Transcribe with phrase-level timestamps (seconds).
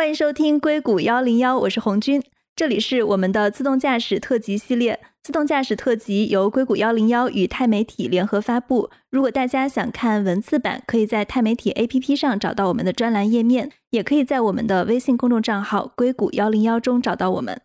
[0.00, 2.22] 欢迎收听硅谷幺零幺，我是红军，
[2.56, 4.98] 这里是我们的自动驾驶特辑系列。
[5.22, 8.88] 自动驾驶特辑由硅谷幺零幺与钛媒体联合发布。
[9.10, 17.60] 如果大家想看文字版，可以在钛媒体 APP 上找到我们的专栏页面，也可以在我们的微信公众账号“硅谷幺零幺”中找到我们。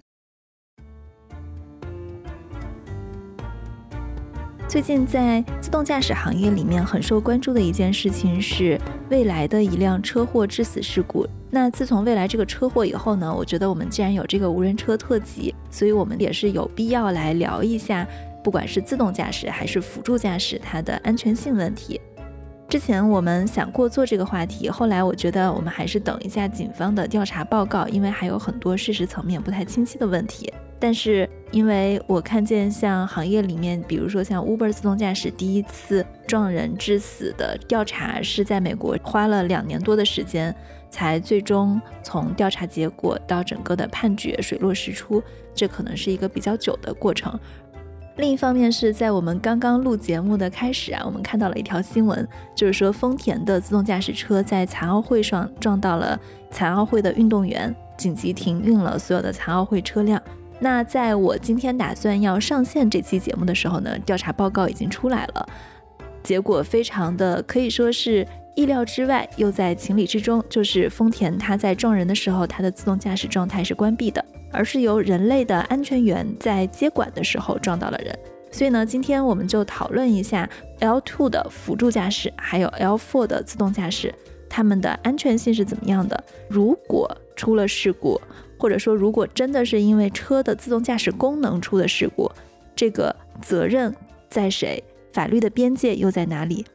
[4.67, 8.77] 最近在自动驾驶行业里面很受关注的一件事情是
[9.09, 11.25] 未来的一辆车祸致死事故。
[11.55, 18.05] 那自从未来这个车祸以后呢，我觉得我们既然有这个无人车特辑，所以我们也是有必要来聊一下，
[18.43, 22.01] 不管是自动驾驶还是辅助驾驶，它的安全性问题。
[22.67, 30.51] 之前我们想过做这个话题，后来我觉得我们还是等一下警方的调查报告，因为还有很多事实层面不太清晰的问题。
[30.77, 40.53] 但是，因为我看见像行业里面，比如说像 Uber 自动驾驶第一次撞人致死的调查是在美国花了两年多的时间，
[40.95, 45.21] 才最终从调查结果到整个的判决水落石出，
[45.53, 47.37] 这可能是一个比较久的过程。
[48.15, 52.25] 另一方面是在我们刚刚录节目的开始啊，我们看到了一条新闻，
[52.55, 56.17] 就是说丰田的自动驾驶车在残奥会上撞到了
[56.49, 60.21] 残奥会的运动员，紧急停运了所有的残奥会车辆。
[60.61, 65.45] 那在我今天打算要上线这期节目的时候呢，调查报告已经出来了，
[66.23, 68.25] 结果非常的可以说是
[68.55, 70.43] 意料之外，又在情理之中。
[70.49, 78.17] 就是丰田它在撞人的时候，它的自动驾驶状态是关闭的，而是由人类的安全员在接管的时候撞到了人。
[78.51, 84.13] 所以呢，今天我们就讨论一下 L2 的辅助驾驶，还有 L4 的自动驾驶，
[84.49, 86.23] 它们的安全性是怎么样的？
[86.47, 88.19] 如果出了事故。
[88.57, 92.31] 或者说，如果真的是因为车的自动驾驶功能出的事故，
[92.73, 93.93] 这个责任
[94.29, 94.81] 在谁？
[95.11, 96.65] 法律的边界又在哪里？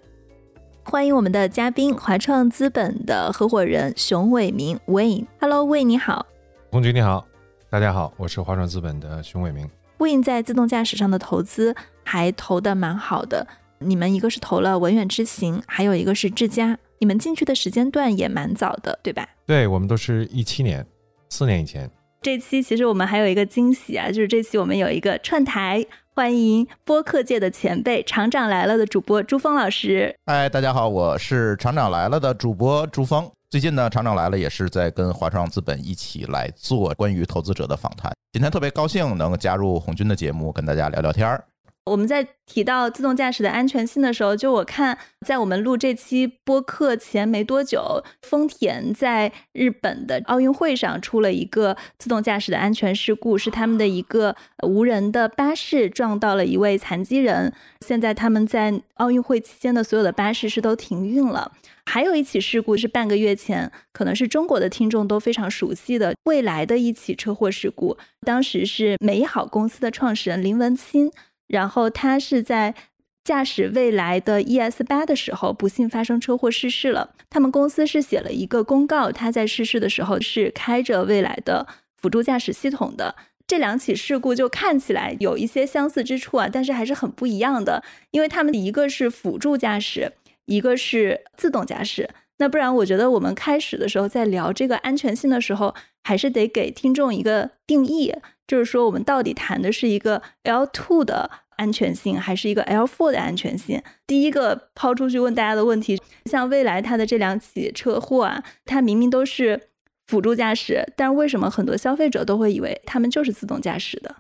[0.82, 5.26] 欢迎我们的嘉宾，华创资本的合伙人熊伟明 Wayne。
[5.40, 6.26] Hello，Wayne，你好。
[6.70, 7.26] 红军你好，
[7.68, 9.68] 大家好，我是华创资本的熊伟明。
[9.98, 13.46] Wayne 在自动驾驶上的投资还投的蛮好的，
[13.78, 19.28] 你们一个是投了文远之行，还有一个是智家，你们进去的时间段也蛮早的，对吧？
[19.46, 20.84] 对，我们都是一七年。
[21.28, 21.88] 四年以前，
[22.22, 25.84] 这期其实我们还有一个惊喜啊，就是这期我们有一个串台，
[26.20, 30.14] 欢迎播客界的前辈厂长来了的主播朱峰老师。
[30.26, 33.26] 嗨，大家好，我是厂长来了的主播朱峰。
[33.48, 38.12] 最近呢，厂长来了也是在跟华创资本一起来做关于投资者的访谈。
[38.32, 41.42] 今天特别高兴能加入红军的节目，跟大家聊聊天儿。
[41.86, 44.96] 我们在提到自动驾驶的安全性的时候，就我看，
[45.26, 57.52] 在我们录这期播客前没多久，丰田在日本的奥运会上出了一个自动驾驶的安全事故，是他们的一个无人的巴士撞到了一位残疾人。
[57.84, 61.52] 现在他们在奥运会期间的所有的巴士是都停运了。
[61.86, 71.10] 还有一起事故是半个月前，可能是中国的听众都非常熟悉的未来的一起车祸事故，当时是美好公司的创始人林文清。
[71.50, 72.74] 然后他是在
[73.22, 77.14] 驾驶未来的 ES 八的时候，不幸发生车祸逝世了。
[77.28, 81.66] 他们公司是写了一个公告，他在逝世的时候是开着未来的
[81.96, 83.14] 辅助驾驶系统的。
[83.46, 90.12] 这两起事故就看起来有一些相似之处啊，但是还是很不一样的，因为他们一个是辅助驾驶，
[90.46, 92.08] 一个是自动驾驶。
[92.38, 98.14] 那不然，我觉得我们开始的时候在聊这个安全性的时候，还是得给听众一个定义。
[98.50, 103.80] 就是说，我们到底谈的是一个 L2 的安全性，还是一个 L4 的安全性？
[104.08, 109.68] 第一个抛出去问大家的问题，像未来它的这两起车祸啊，它明明都是
[110.08, 114.16] 辅助驾驶，但为什么很多消费者都会以为他们就是自动驾驶的？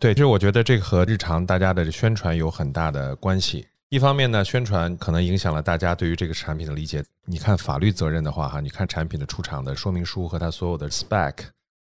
[0.00, 3.68] 对，就是我觉得这个和日常大家的宣传有很大的关系。
[3.90, 7.04] 一方面呢，宣传可能影响了大家对于这个产品的理解。
[7.26, 11.34] 你看法律责任的话，哈，你看产品的出厂的说明书和它所有的 spec。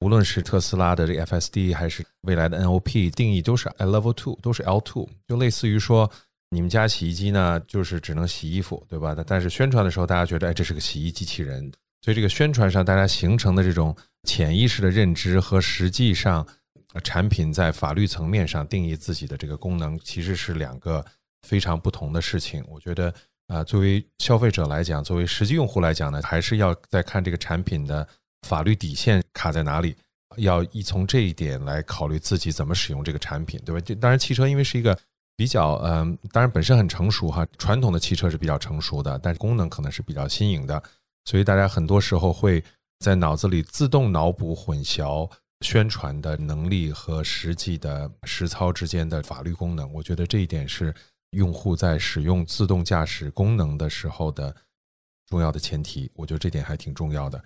[0.01, 6.09] 无论是特斯拉的这个 FSD 还是未来的 NOP 定义都是 Level Two，都是 L Two，就类似于说
[6.49, 9.13] 你们家洗衣机呢，就是只能洗衣服，对吧？
[9.27, 11.69] 但是宣传的时候，大家觉得哎，这是个洗衣机器人，
[12.01, 13.93] 所以这个宣传上大家形成的这种
[14.23, 16.47] 潜意识的认知和实际上
[17.03, 21.05] 产品在法律层面上定义自己的这个功能，其实是两个
[21.45, 22.63] 非常不同的事情。
[22.69, 23.13] 我觉得
[23.47, 28.07] 啊，作为消费者来讲，作为实际用户来讲呢，还是要再看这个产品的。
[28.47, 29.96] 法律底线卡在哪里？
[30.38, 33.82] 要一从这一点来考虑自己怎么使用这个产品，对吧？
[33.82, 34.97] 这当然，汽车因为是一个
[35.36, 40.82] 比较，嗯，当然本身很成熟哈，传统的汽车是比较成熟的，但是功能可能是比较新颖的，
[41.26, 42.64] 所以大家很多时候会
[43.00, 45.30] 在脑子里自动脑补混淆
[45.62, 49.91] 宣传的能力和实际的实操之间的法律功能。
[49.91, 50.94] 我觉得这一点是
[51.32, 54.56] 用户在使用自动驾驶功能的时候的
[55.28, 56.09] 重要的前提。
[56.14, 57.44] 我觉得这点还挺重要的。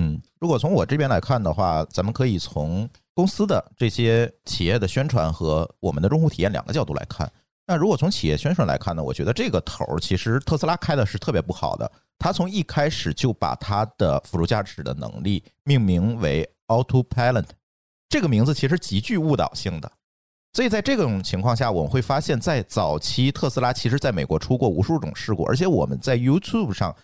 [0.00, 7.28] 嗯，如果从我这边来看的话，咱们可以从公司的这些企业的宣传和我们的用户体验两个角度来看。
[7.66, 11.90] 那如果从企业宣传来看呢，我觉得这个头儿其实特斯拉开的是特别不好的。
[12.16, 17.46] 他从一开始就把它的辅助驾驶的能力命名为 Autopilot，
[18.08, 19.90] 这个名字其实极具误导性的。
[20.52, 26.94] 所以在这种情况下，我们会发现，在早期特斯拉其实在美国出过无数种事故，而且我们在 YouTube 上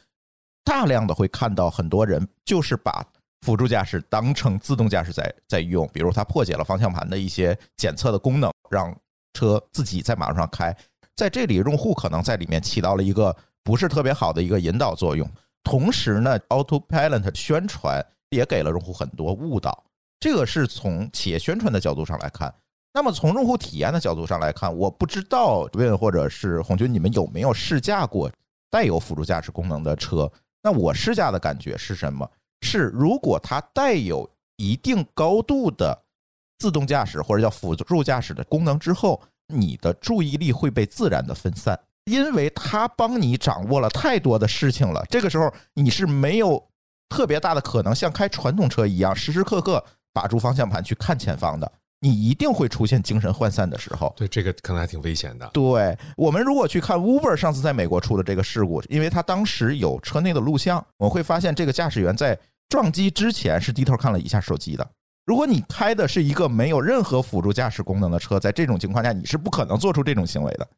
[0.64, 3.04] 大量的会看到很多人就是把
[3.42, 8.96] 辅助驾驶当成自动驾驶在在用，比如他破解了方向盘的一些检测的功能，让
[9.34, 10.74] 车自己在马路上开。
[11.14, 15.30] 在这里，用户可能在里面起到了一个不是特别好的一个引导作用。
[15.62, 19.84] 同时呢，Autopilot 宣传也给了用户很多误导。
[20.18, 22.52] 这个是从企业宣传的角度上来看。
[22.94, 28.30] 那么从用户体验的角度上来看，我不知道 Win 或者是红军，你们有没有试驾过
[28.70, 30.30] 带有辅助驾驶功能的车？
[30.64, 32.28] 那我试驾的感觉是什么？
[32.62, 35.96] 是如果它带有一定高度的
[36.58, 45.04] 自动驾驶或者叫辅助驾驶的功能之后，你的注意力会被自然的分散，因为它帮你掌握了太多的事情了。
[45.10, 46.66] 这个时候你是没有
[47.10, 49.84] 特别大的可能像开传统车一样时时刻刻
[50.14, 51.70] 把住方向盘去看前方的。
[52.04, 55.48] 你一定会出现精神涣散的时候，对这个可能还挺危险的。
[55.54, 64.86] 对我们如果去看 Uber 上次在美国出的这个事故，因为他当时有车内的录像，我会发现这个驾驶员在撞击之前是低头看了一下手机的。
[65.24, 70.68] 如果你开的是一个没有任何辅助驾驶功能的车，在这种情况下，你是不可能做出这种行为的。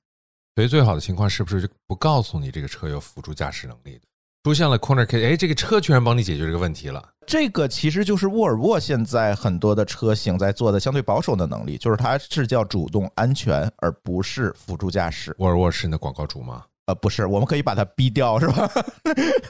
[0.54, 4.02] 所以最好的情况是不是不告诉你这个车有辅助驾驶能力的？
[4.46, 7.04] 出现了 corner case，哎，这个车居然帮你解决这个问题了。
[7.26, 15.34] 这个其实就是沃尔沃现在很多的车型在做的相对保守的能力，就是它是叫主动安全，而不是辅助驾驶。
[15.40, 16.62] 沃尔沃是你的广告主吗？
[16.84, 18.70] 呃，不是，我们可以把它逼掉，是吧？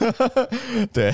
[0.91, 1.13] 对，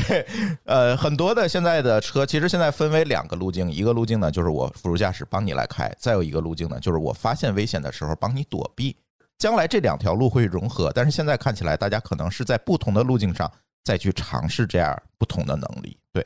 [0.63, 8.95] 呃，很多的现在的车其实现在分为两个路径，一个路径呢就是我辅助驾驶帮你来开，再有一个路径呢就是我发现危险的时候帮你躲避。
[9.37, 13.51] 将来这两条路会融合，但是现在看起来大家可能是在不同的路径上。
[13.83, 16.25] 再去尝试这样不同的能力，对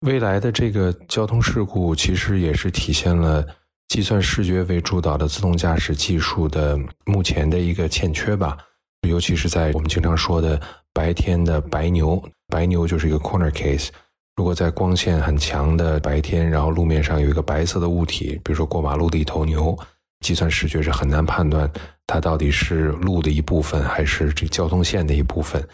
[0.00, 3.46] 未来的这个交通事故，其实也是体现了
[3.88, 8.56] 计算视觉为主导的自动驾驶技术的目前的一个欠缺吧。
[9.08, 10.60] 尤其是在我们经常说的
[10.92, 13.88] 白天的白牛，白牛就是一个 corner case。
[14.36, 19.78] 如果在光线很强的白天，然后路面上有一个白色的物体，比如说过马路的一头牛，
[20.20, 21.70] 计算视觉是很难判断
[22.06, 25.66] 它到底是路的一部分还是这交通线的一部分。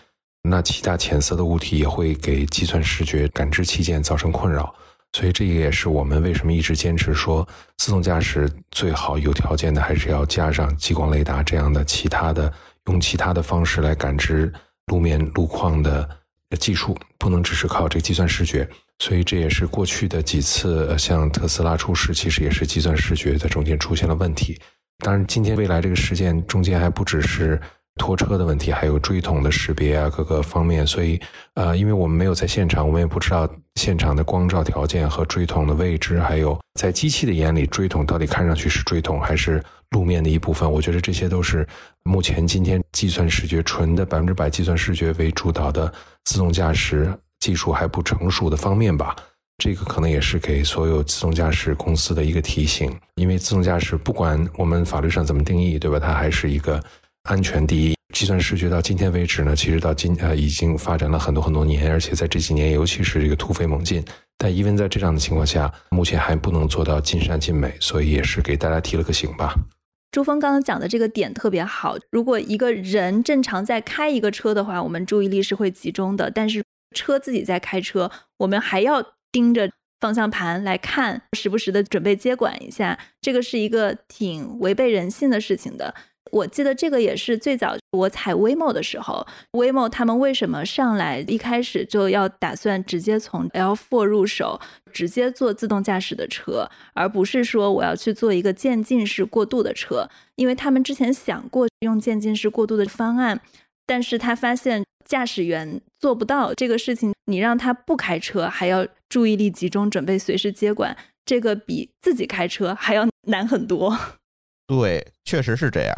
[0.49, 4.75] 那其他浅色的物体也会给计算视觉感知器件造成困扰，
[5.13, 7.47] 所以这也是我们为什么一直坚持说，
[7.77, 12.53] 自动驾驶最好有条件的还是要加上激光雷达这样的其他的，
[12.87, 14.53] 用其他的方式来感知
[14.87, 16.09] 路面路况的
[16.59, 18.69] 技术，不能只是靠这个计算视觉。
[18.99, 24.59] 所以这也是过去的几次像特斯拉出事，其实也是计算视觉在中间出现了问题。
[24.99, 27.61] 当然，今天未来这个事件中间还不只是。
[27.97, 31.21] 拖车的问题，还有锥桶的识别啊，各个方面，所以，
[31.55, 40.71] 呃，因为我们没有在现场，我们也不知道现场的光照条件和锥桶的位置，还有在机器的眼里，锥桶到底看上去是锥桶还是路面的一部分。
[40.71, 41.67] 我觉得这些都是
[42.05, 45.93] 目前今天计算视觉纯的百分之百计算视觉为主导的
[46.25, 49.17] 自动驾驶技术还不成熟的方面吧。
[49.57, 55.99] 这个可能也是给所有自动驾驶公司的一个提醒，因为自动驾驶不管我们法律上怎么定义，对吧？
[55.99, 56.79] 它还是一个。
[57.27, 64.03] 安全第一，计算视觉到今天为止呢，其实到今呃已经发展了很多很多年，而且在这几年，尤其是这个突飞猛进。
[64.39, 69.55] 但因为在这样的情况下，目前还不能做到尽善尽美，所以也是给大家提了个醒吧。
[70.13, 76.63] 朱峰刚刚讲的这个点特别好，如果一个人正常在开一个车的话，我们注意力是会集中的；但是
[76.95, 79.03] 车自己在开车，我们还要
[79.33, 85.95] 盯着方向盘来看，时不时的准备接管一下，这个是一个挺违背人性的事情的。
[86.33, 94.61] 我记得这个也是最早我踩 Waymo 的时候，Waymo 他们为什么上来一开始就要打算直接从 L4 入手，
[94.93, 100.09] 直接做自动驾驶的车，而不是说我要去做一个渐进式过渡的车？
[100.37, 103.41] 因为他们之前想过用渐进式过渡的方案，
[103.87, 113.97] 但是他发现驾驶员做不到这个事情，你让他不开车，还要注意力集中，准备随时接管，这个比自己开车还要难很多。
[114.67, 115.95] 对，确实是这样。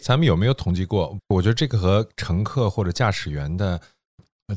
[0.00, 1.16] 咱们有没有统计过？
[1.28, 3.80] 我觉得这个和乘客或者驾驶员的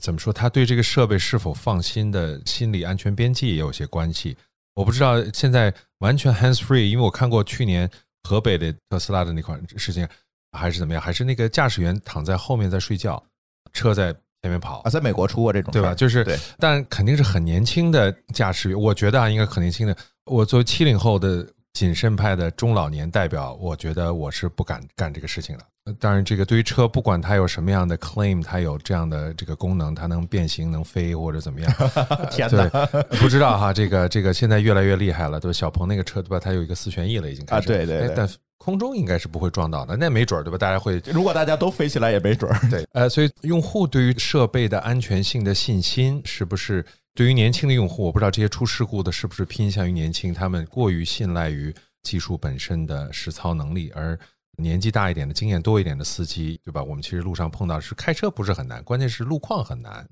[0.02, 4.36] 怎么说，他对这个设备是否放心的心理安全边际也有些关系。
[4.76, 7.88] 我不知道现在完全 hands free，因为我看过去年
[8.24, 10.08] 河北的特斯拉的那款事情，
[10.52, 11.02] 还是怎么样？
[11.02, 13.24] 还是那个驾驶员躺在后面在睡觉，
[13.72, 15.94] 车在前面跑啊，在美国出过这种对吧？
[15.94, 19.96] 就是对，但肯定是很年轻的驾驶员，我觉得啊，应该很年轻的。
[20.26, 25.64] 我作为七零后的谨慎派的中老年代表，我觉得我是不敢干这个事情的。
[25.86, 31.74] 呃当然，这个对于车，不管它有什么样的 claim，它有这样的这个功能，它能变形、能飞或者怎么样，
[32.32, 32.86] 天对哪，
[33.20, 33.74] 不知道哈。
[33.74, 35.54] 这个这个现在越来越厉害了，对吧？
[35.54, 36.40] 小鹏那个车对吧？
[36.40, 40.58] 它有一个四旋翼了，已经开始啊对对但空中应该是不会撞到的，那没准儿对吧？
[40.58, 42.70] 大家会如果大家都飞起来也没准儿。
[42.70, 54.18] 对，呃，所以用户对于设备的安全性的信心，是不是对于年轻的用户，我不知道这些出事故的是不是偏向于年轻，他们过于信赖于技术本身的实操能力，而
[54.58, 56.84] 年纪大一点的、经验多一点的司机，对吧？
[56.84, 60.08] 我们其实路上碰到的是开车不是很难，关键是路况很难，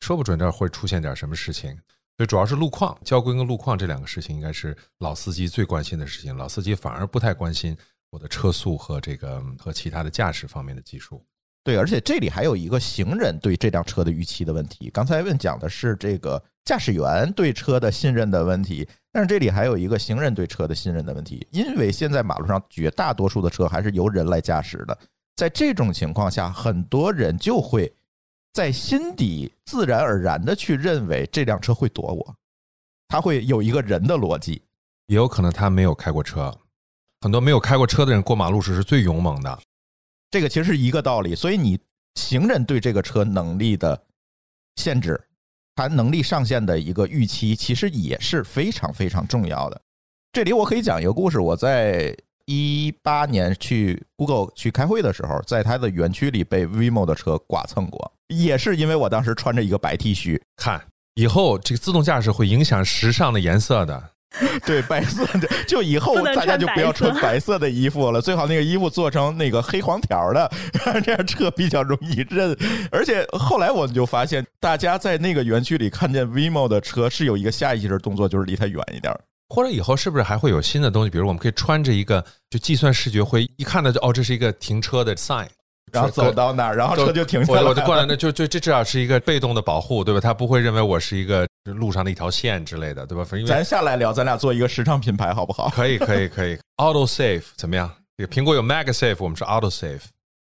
[0.00, 1.76] 说不准这儿会出现点什么事情。
[2.16, 6.36] 所以主要是路况、交规跟路况这两个事情，应该是老司机最关心的事情。
[6.36, 7.76] 老司机反而不太关心
[8.10, 11.20] 我的车速和这个和其他的驾驶方面的技术。
[11.64, 14.90] 对，而且这里还有一个行人对这辆车的预期的问题。
[14.92, 21.46] 刚才问讲的是这个驾驶员对车的信任的问题，但是这里还有一个行人对车的信任的问题。
[21.50, 24.98] 因为现在马路上绝大多数的车还是由人来驾驶的，
[25.36, 27.90] 在这种情况下，很多人就会
[28.52, 32.36] 在心底自然而然的去认为这辆车会躲我，
[33.08, 34.60] 他会有一个人的逻辑。
[35.06, 36.54] 也有可能他没有开过车，
[37.22, 39.58] 很多没有开过车的人过马路时是最勇猛的。
[40.34, 41.78] 这个其实是一个道理，所以你
[42.16, 44.02] 行人对这个车能力的
[44.74, 45.20] 限制，
[45.76, 49.80] 它能力上限的一个预期，其实也是非常非常重要的。
[50.32, 52.12] 这里我可以讲一个故事，我在
[52.46, 64.10] 一八年去 Google 去开会的时候，在它的园区里被 Waymo 的车剐蹭过，也是因为我当时穿着一个白 T 恤，看以后这个自动驾驶会影响时尚的颜色的。
[64.66, 70.50] 对白色的，就以后大家就不要穿白色的衣服了，最好那个衣服做成那个黑黄条的，
[71.04, 72.56] 这样 车比较容易认。
[72.90, 79.12] 而且后来我们就发现，大家在那个园区里看见 Waymo 的车是有一个下意识的动作，就是离它远一点。
[79.50, 81.10] 或者以后是不是还会有新的东西？
[81.10, 85.46] 比如我们可以穿着一个，就计算视觉会一看到就哦，这是一个停车的 sign，
[85.92, 87.68] 然后走到那儿，然后车就停下来了。
[87.68, 90.18] 我就过来，那就就这至少是一个被动的保护，对吧？
[90.20, 93.24] 他不会认为我是一个路上的一条线之类的，对吧？
[93.46, 95.70] 咱下来聊，咱俩做一个时尚品牌好不好？
[95.70, 97.90] 可以可以可以，auto Safe 怎么样？
[98.18, 100.02] 这个苹果有 MagSafe，我们是 auto Safe。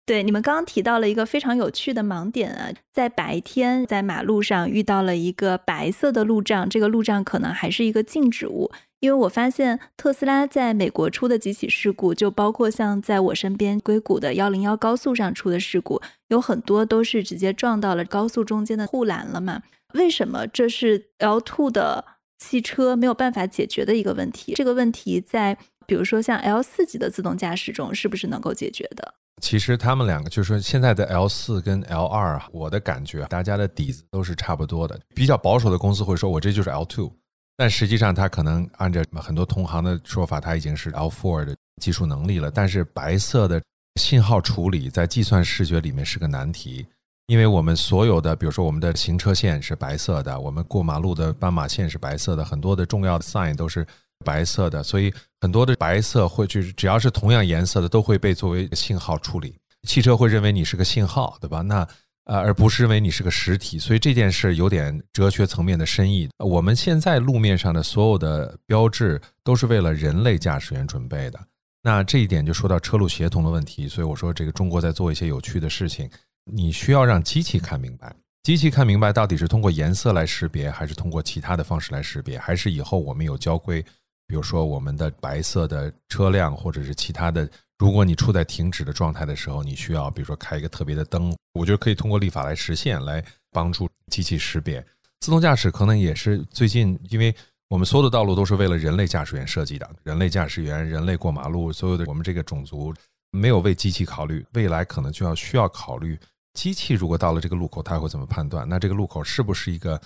[0.05, 8.71] 对，你们刚刚提到了一个非常有趣的盲点啊，在白天在马路上遇到了一个白色的路障，这个路障可能还是一个静止物，
[9.01, 19.63] 因为我发现特斯拉在美国出的几起事故，就包括像在我身边硅谷的幺零幺高速上出的事故，有很多都是直接撞到了高速中间的护栏了嘛？
[19.95, 22.05] 为什么这是 L two 的
[22.39, 24.55] 汽车没有办法解决的一个问题？
[24.55, 29.15] 这个问题在比如说像 L 四级的自动驾驶中是不是能够解决的？
[29.43, 34.99] 其实他们两个就是说，现在的 L 四跟 L 二啊，我的感觉，大家的底子都是差不多的。
[35.15, 37.13] 比较保守的公司会说，我这就是 L two，
[37.57, 42.51] 但实际上它可能按照很多同行的说法，它已经是 L four 的技术能力了。
[42.51, 43.63] 但是白色的
[44.01, 46.87] 信号处理在计算视觉里面是个难题，
[47.27, 53.85] 因为我们所有的，比如说我们的行车线是白色的，我们过马路的斑马线是白色的，很多的重要的 sign 都是
[54.25, 59.57] 白色的，所以很多的白色会就是只要是同样颜色的都会被作为信号处理。
[59.89, 61.63] 汽车会认为你是个信号，对吧？
[61.63, 61.87] 那
[62.27, 66.29] 呃，而不是认为你是个实体，所以这件事有点哲学层面的深意。
[66.39, 71.41] 我们现在路面上的所有的标志都是为了人类驾驶员准备的。
[71.83, 76.11] 那这一点就说到车路协同的问题，所以我说这个中国在做一些有趣的事情，
[76.53, 78.15] 你需要让机器看明白。
[78.43, 83.83] 机器看明白到底是通过颜色来识别，还是通过其他的方式来识别，还是以后我们有交规，
[84.29, 87.49] 比如说我们的白色的车辆或者是其他的，
[87.79, 94.85] 如果你处在停止的状态的时候，你需要比如说开一个特别的灯，我觉得可以通过立法来实现，来帮助机器识别。
[95.19, 97.35] 自动驾驶可能也是最近，因为
[97.69, 102.95] 我们所有的道路都是为了人类驾驶员设计的，人类驾驶员、人类过马路，所有的我们这个种族
[103.33, 106.17] 没有为机器考虑，未来可能就要需要考虑
[106.57, 108.67] 机器如果到了这个路口，它会怎么判断？
[108.67, 110.01] 那这个路口是不是一个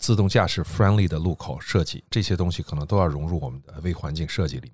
[0.00, 2.02] 自动驾驶 friendly 的路口设计？
[2.10, 4.72] 这些东西可能都要融入我们的微环境设计里面。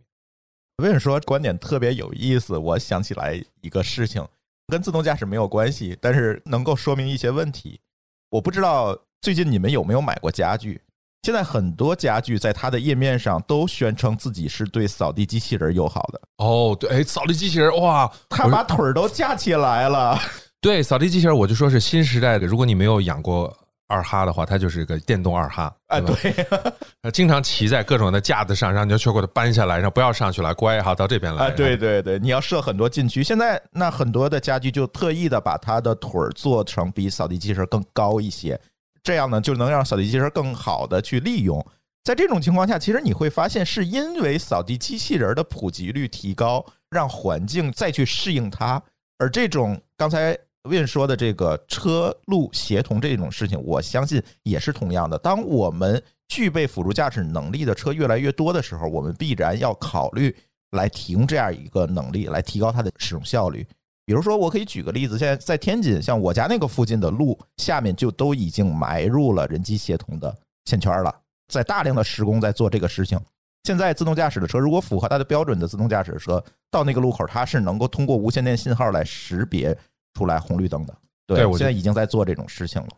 [0.78, 2.56] 为什么说观点特别有意思？
[2.56, 4.26] 我想起来一个事情，
[4.66, 7.78] 跟自动驾驶没有关系，但是能够说明一些问题。
[8.30, 10.80] 我不知道最近你们有没有买过家具？
[11.22, 20.16] 现在很多家具在它的页面上都宣称自己是对扫地机器人友好的，哦，对，哎，扫地机器人，哇，它把腿儿都架起来了。
[20.60, 22.46] 对，扫地机器人，我就说是新时代的。
[22.46, 26.34] 如果你没有养过二哈的话，它就是一个电动二哈啊，吧对，
[27.02, 31.46] 呃经常骑在各种的架子上，让你就去给它搬下来，然后不要上去了，乖，哈到这边来。
[31.46, 33.22] 啊，对对对，你要设很多禁区。
[33.22, 38.60] 现在那很多的家具就特意的把它的腿儿做成比扫地机器人更高一些，
[39.02, 41.64] 这样呢就能让扫地机器人更好的去利用。
[42.02, 48.82] 在这种情况下，其实你会发现，是因为扫地机器人的普及率提高，让环境再去适应它。
[49.18, 50.36] 而这种刚才
[50.68, 55.18] Win 说的这个车路协同这种事情，我相信也是同样的。
[55.18, 60.34] 当我们具备辅助驾驶能力的车越来越多的时候，我们必然要考虑
[60.72, 63.66] 来提供这样一个能力，来提高它的使用效率。
[64.04, 70.34] 比如说，我可以举个例子，现在在天津，像我家那个附近的路下面就都已经埋入了人机协同的
[70.64, 71.14] 线圈了，
[71.52, 73.18] 在大量的施工在做这个事情。
[73.64, 79.76] 现在自动驾驶的车，如果符合它的标准的自动驾驶车，到那个路口，它是能够通过无线电信号来识别
[80.18, 80.94] 出来红绿灯的。
[81.26, 82.88] 对我现在已经在做这种事情了。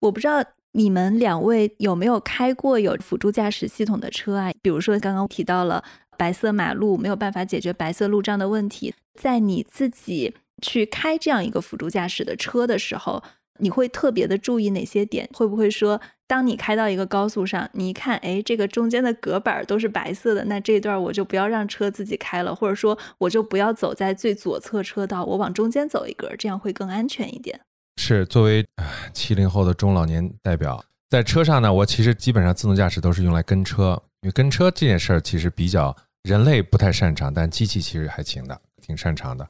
[0.00, 4.50] 我不知道你们两位有没有开过有辅助驾驶系统的车啊？
[4.62, 5.84] 比如说刚刚提到了
[6.16, 13.22] 白色马路没有办法解决白色路障的问题，在你自己去开这样一个辅助驾驶的车的时候，
[13.60, 15.28] 你会特别的注意哪些点？
[15.32, 27.60] 会不会说，当你开到一个高速上，你一看，哎，这个中间的隔板都是白色的，那这段我就不要让车自己开了，或者说我就不要走在最左侧车道，我往中间走一格，这样会更安全一点。
[27.96, 28.66] 是作为
[29.12, 39.46] 七零后的中老年代表，在车上呢，我其实基本上自动驾驶都是用来跟车，因为跟车这件事儿其实比较人类不太擅长，但机器其实还行的，挺擅长的。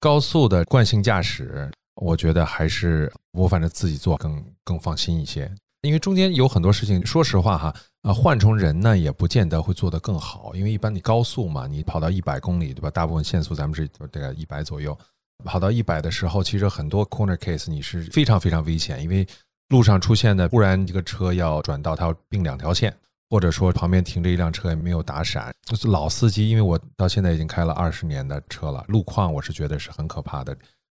[0.00, 1.70] 高速的惯性驾驶，
[2.02, 5.50] 我觉得还是我反正自己做更更放心一些，
[5.82, 12.90] 因为中间有很多事情，说实话哈，啊，换成人呢也不见得会做得更好，因为一般你高速嘛，你跑到一百公里对吧？
[12.90, 14.98] 大部分限速咱们是大概一百左右。
[15.44, 19.26] 跑到一百的时候，其实很多 corner case 你是非常非常危险，因为
[19.70, 22.94] 路上出现的突然这个车要转道，它要并两条线，
[23.30, 30.56] 或者说旁边停着一辆车也没有打闪，就是老司机，因为我到现在已经开了二十年的车了，路况我是觉得是很可怕的。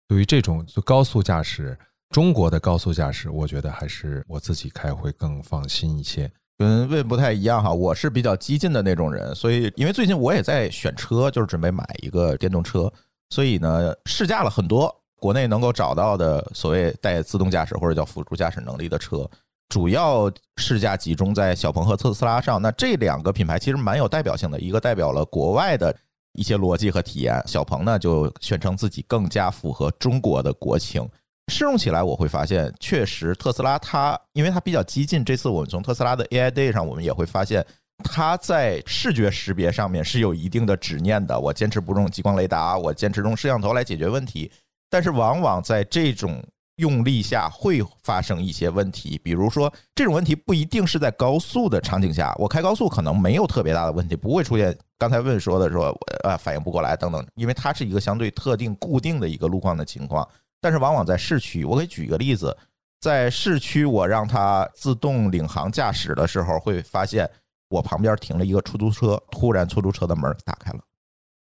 [0.08, 1.78] 对于这种就高速驾驶，
[2.10, 6.32] 中国的高速驾驶，我觉得还是我自己开会更放心一些。
[6.58, 12.92] 跟魏不太一样哈，我是比较激进的那种人，所以因为最近我也在选车，就是准备买一个电动车。
[13.32, 19.28] 所以呢，试驾了很多国内能够找到的所谓带自动驾驶或者叫辅助驾驶能力的车，
[19.70, 22.62] 主要试驾集中在小鹏和特斯拉上。
[22.62, 25.96] 那这两个品牌其实蛮有代表性的，一个代表了国外的
[26.34, 31.08] 一些逻辑和体验，小鹏呢就宣称自己更加符合中国的国情。
[31.52, 37.66] 试用起来我会发现，确实特斯拉它因为它比较激进，这次我们从特斯拉的 AI Day 上，我们也会发现。
[38.04, 41.40] 它在视觉识别上面是有一定的执念的。
[41.40, 44.52] 我坚持不用激光雷达，我坚持用摄像头来解决问题。
[44.90, 46.44] 但是往往在这种
[46.78, 60.28] 用力下会发生一些问题，比如说这种问题不一定是在高速的场景下，我开高速可能没有特别大的问题，不会出现刚才问说的说呃反应不过来等等，因为它是一个相对特定固定的一个路况的情况。
[60.62, 62.56] 但是往往在市区，我给举一个例子，
[63.00, 67.30] 在市区我让它自动领航驾驶的时候，会发现。
[67.70, 70.80] 我旁边停了一个出租车，突然出租车的门打开了。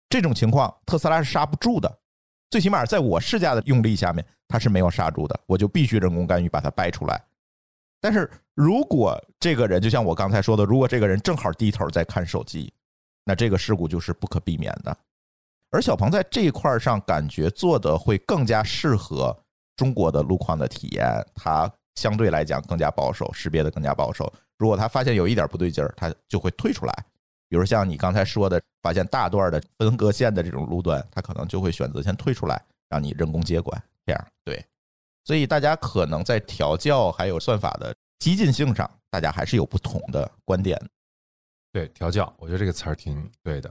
[0.10, 2.00] 这种情况，特斯拉是刹不住的。
[2.50, 5.40] 最起码在我试驾的用力下面，它是没有刹住的。
[5.46, 7.22] 我就必须人工干预把它掰出来。
[8.00, 12.72] 但是如果这个人就像我刚才说的，如果这个人正好低头在看手机，
[13.26, 14.96] 那这个事故就是不可避免的。
[15.72, 19.38] 而小鹏在这一块上感觉做的会更加适合
[19.76, 21.06] 中国的路况的体验，
[21.36, 24.32] 它相对来讲更加保守，识别的更加保守。
[24.58, 26.94] 如果他发现有一点不对劲儿，他就会退出来。
[27.50, 33.84] 比如像你刚才说的，发现大段的分割线的这种路段，它可能就会选择先退出来，让你人工接管。
[34.06, 34.66] 这样对，
[35.26, 40.80] 所以大家可能在调教还有算法的激进性上，大家还是有不同的观点。
[41.74, 43.70] 对，调教，我觉得这个词儿挺对的。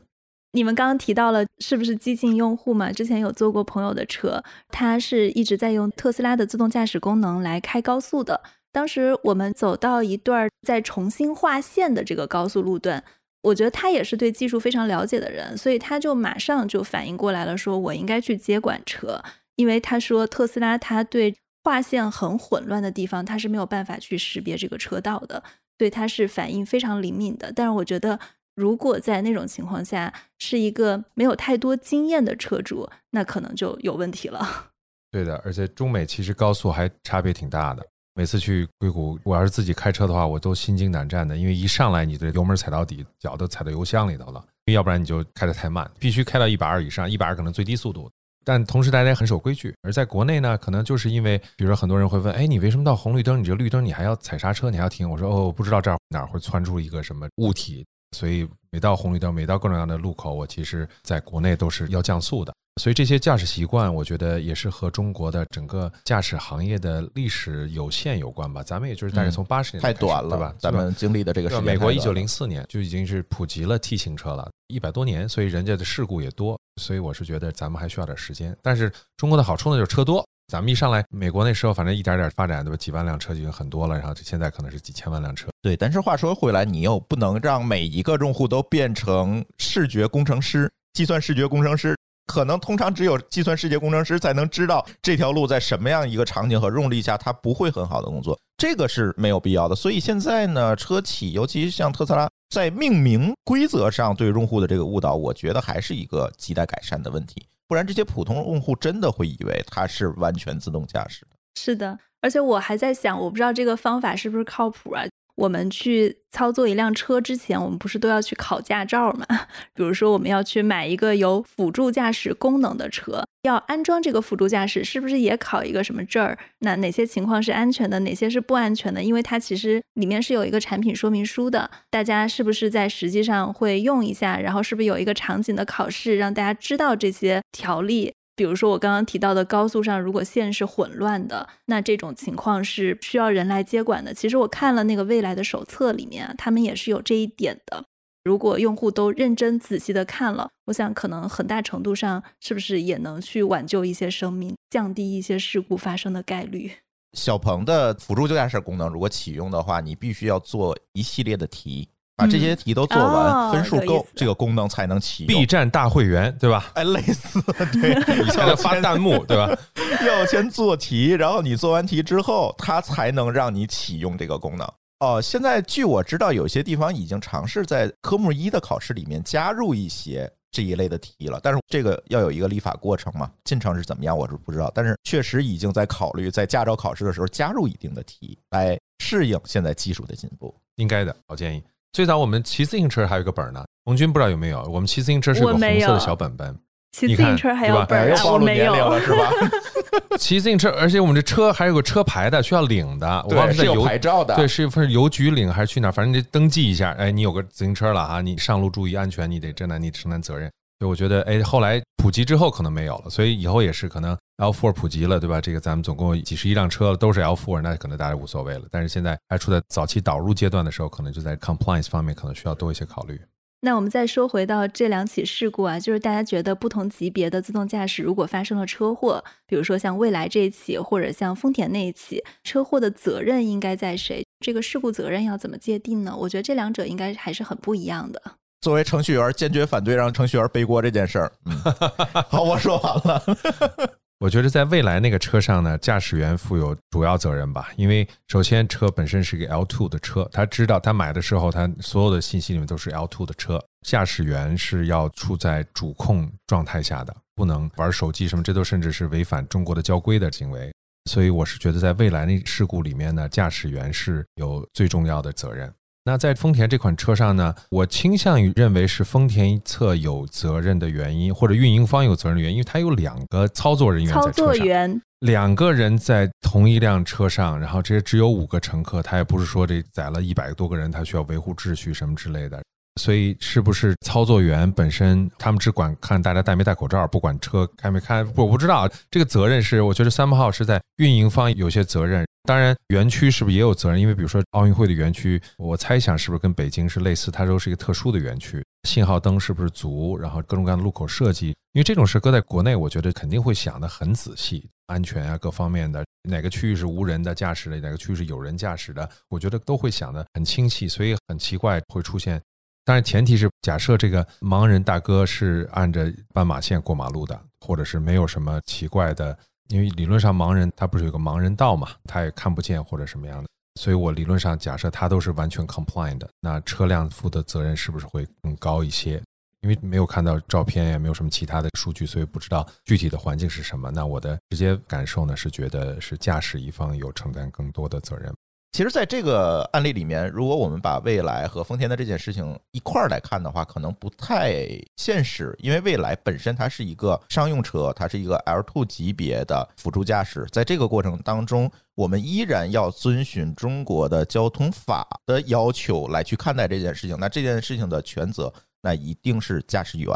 [0.52, 2.92] 你们刚刚提到了是不是激进用户嘛？
[2.92, 8.42] 之前有坐过朋友的车，他是一直在用特斯拉的自动驾驶功能来开高速的。
[8.70, 13.02] 当时我们走到一段在重新划线的这个高速路段，
[13.42, 19.22] 我觉得他也是对技术非常了解的人，所以他就马上就反应过来了，说我应该去接管车，
[19.54, 25.42] 因为他说特斯拉它对划线很混乱的地方，它是没有办法去识别这个车道的，
[25.78, 27.52] 所以它是反应非常灵敏的。
[27.54, 28.18] 但是我觉得，
[28.54, 34.72] 如果在那种情况下是一个没有太多经验的车主，那可能就有问题了。
[35.10, 37.86] 对的，而且中美其实高速还差别挺大的。
[38.16, 48.10] 每次去硅谷，我要是自己开车的话，我都心惊胆战的，因为一上来你的油门踩到底，脚都踩到油箱里头了，要不然你就开得太慢，必须开到一百二以上，一百二可能最低速度。
[48.42, 49.74] 但同时大家也很守规矩。
[49.82, 55.06] 而在国内呢，可能就是因为，比如说很多人会问，哎，你为什么到红绿灯，你这绿灯你还要踩刹车，你还要停？
[55.10, 57.84] 我说哦，不知道这儿哪儿会窜出一个什么物体，
[58.16, 62.54] 所以每到红绿灯，每到各种各样的路口，我其实在国内都是要降速的。
[62.80, 68.62] 所以这些驾驶习惯，我觉得也是和中国的整个驾驶行业的历史有限有关吧。
[68.62, 70.54] 咱们也就是大概从八十年代太短了，对吧？
[70.58, 76.58] 咱们经历的这个时间，美国一九零四年就已经是普及了 T 型车了，一百多年，所以人家的事故也多。
[76.78, 78.54] 所以我是觉得咱们还需要点时间。
[78.60, 80.22] 但是中国的好处呢，就是车多。
[80.48, 82.76] 咱们一上来，美国那时候反正一点点发展，对吧？
[82.76, 85.48] 几万辆车就已经很多了，然后就现在可能是几千万辆车。
[85.62, 91.96] 对，但是话说回来，你又不能让每一个用户都变成视觉工程师、计算视觉工程师。
[92.26, 99.74] 可能通常只有计算世界工程师才能知道这条路在什么样一个场景和用力下，它不会很好的工作，这个是没有必要的。
[99.74, 107.46] 所以现在呢，车企尤其像特斯拉，在命名规则上对用户的这个误导，我觉得还是一个亟待改善的问题。
[107.68, 111.36] 不然，这些普通用户真的会以为它是完全自动驾驶的。
[111.58, 115.02] 是的，而且我还在想，我不知道这个方法是不是靠谱啊？
[115.36, 119.26] 我们去操作一辆车之前，我们不是都要去考驾照吗？
[119.74, 126.36] 比如说，我们要去买一个有辅助驾驶功能的车，要安装这个辅助驾驶，是不是也考一个什么证儿？
[126.60, 129.02] 那哪些情况是安全的，哪些是不安全的？
[129.02, 134.38] 因为它其实里面是有一个产品说明书的，大家是不是在实际上会用一下？
[134.38, 138.12] 然后是不是有一个场景的考试，让大家知道这些条例？
[138.36, 144.12] 比如说我刚刚提到的高速上，如果线是混乱的，那这种情况是需要人来接管的。
[144.12, 147.84] 其实我看了那个未来的手册里面，他们也是有这一点的。
[148.22, 156.72] 如果用户都认真仔细的看了，我想可能很大程度上是不是也能去挽救一些生命，降低一些事故发生的概率。
[157.16, 161.88] 小鹏的辅助驾驶功能如果启用的话，你必须要做一系列的题。
[162.16, 165.38] 把这些题都做完，分数够，这个功能才能启用。
[165.38, 166.70] B 站大会员，对吧？
[166.74, 167.40] 哎，类似，
[167.72, 167.90] 对，
[168.24, 169.54] 以前的发弹幕，对吧？
[170.06, 174.66] 要先做题，然后你做完题之后，它才能让你启用这个功能。
[175.00, 184.72] 哦，现在据我知道，有些地方已经尝试在科目一的考试里面加入一些这一类的题了，但是这个要有一个立法过程嘛，进程是怎么样，我是不知道。
[184.74, 190.54] 但是确实已经在考虑在驾照考试的时候加入一定的题，来适应现在技术的进步。
[190.76, 191.62] 应该的，好建议。
[191.92, 194.62] 最早我们骑自行车还有个本呢，红军不知道有没有？
[194.70, 196.54] 我们骑自行车是个红色的小本本，
[196.92, 199.30] 骑自行车还有本儿，我没有是吧？
[200.18, 205.90] 骑自行车，而且我们这车还有个车牌的，需要领的，我忘了是有牌照的，对，是一份邮局领还是去哪？
[205.90, 210.50] 反正你得登记一下，哎，你有个自行车了啊，你上路注意安全，你得承担你承担责任。
[210.78, 215.40] 所以我觉得，哎，后来普及之后可能没有了，所以以后也是可能 L4 普及了，对吧？
[215.40, 218.64] 这个咱们总共几十亿辆车都是 L4，那可能大家无所谓了。
[218.70, 223.18] 但是现在还处在早期导入阶段的时候，可能就在 compliance 方面可能需要多一些考虑。
[223.62, 234.22] 那我们再说回到这两起事故啊，就是大家觉得不同级别的自动驾驶如果发生了车祸，比如说像蔚来这一起，或者像丰田那一起，车祸的责任应该在谁？
[234.44, 236.14] 这个事故责任要怎么界定呢？
[236.14, 238.20] 我觉得这两者应该还是很不一样的。
[238.66, 241.32] 作为程序员，坚决反对让程序员背锅这件事儿。
[242.28, 243.22] 好，我说完了。
[244.18, 260.72] 我觉得在未来那个车上呢，驾驶员负有主要责任吧，因为首先车本身是一个 L2 的车，他知道他买的时候，他所有的信息里面都是 L2 的车，驾驶员是要处在主控状态下的，不能玩手机什么，这都甚至是违反中国的交规的行为。
[261.08, 265.72] 所以我是觉得，在未来那事故里面呢，驾驶员是有最重要的责任。
[266.06, 282.62] 那在丰田这款车上呢，我倾向于认为是丰田一侧有责任的原因，或者运营方有责任的原因，因为它有两个操作人员在车上，操作员两个人在同一辆车上，然后这只有五个乘客，他也不是说这载了一百多个人，他需要维护秩序什么之类的。
[283.00, 288.24] 所以，是不是操作员本身他们只管看大家戴没戴口罩，不管车开没开？
[288.34, 292.26] 我不知道这个责任是，我觉得三号是在运营方有些责任。
[292.44, 294.00] 当然，园区是不是也有责任？
[294.00, 297.30] 因为比如说奥运会的园区，我猜想是不是跟北京是类似？
[297.30, 300.16] 它都是一个特殊的园区，信号灯是不是足？
[300.16, 310.88] 然后各种各样的路口设计，因为这种事搁在国内，我觉得肯定会想的很仔细，安全啊各方面的，哪个区域是无人的驾驶的，哪个区域是有人驾驶的，我觉得都会想的很清晰。
[310.88, 312.40] 所以很奇怪会出现。
[312.86, 329.20] 当然，前提是假设这个盲人大哥是按着斑马线过马路的，或者是没有什么奇怪的，因为理论上盲人他不是有个盲人道嘛，他也看不见或者什么样的，所以我理论上假设他都是完全 compliant 的，那车辆负的责任是不是会更高一些？
[329.62, 333.90] 因为没有看到照片，也没有什么其他的数据，所以不知道具体的环境是什么。
[333.90, 338.32] 那我的直接感受呢，是觉得是驾驶一方有承担更多的责任。
[338.76, 357.16] 其实，在这个案例里面，如果我们把蔚来和丰田的这件事情一块儿来看的话，可能不太现实，因为蔚来本身它是一个商用车，它是一个 L2 级别的辅助驾驶，在这个过程当中，我们依然要遵循中国的交通法的要求来去看待这件事情。
[357.18, 360.12] 那这件事情的全责，那一定是驾驶员，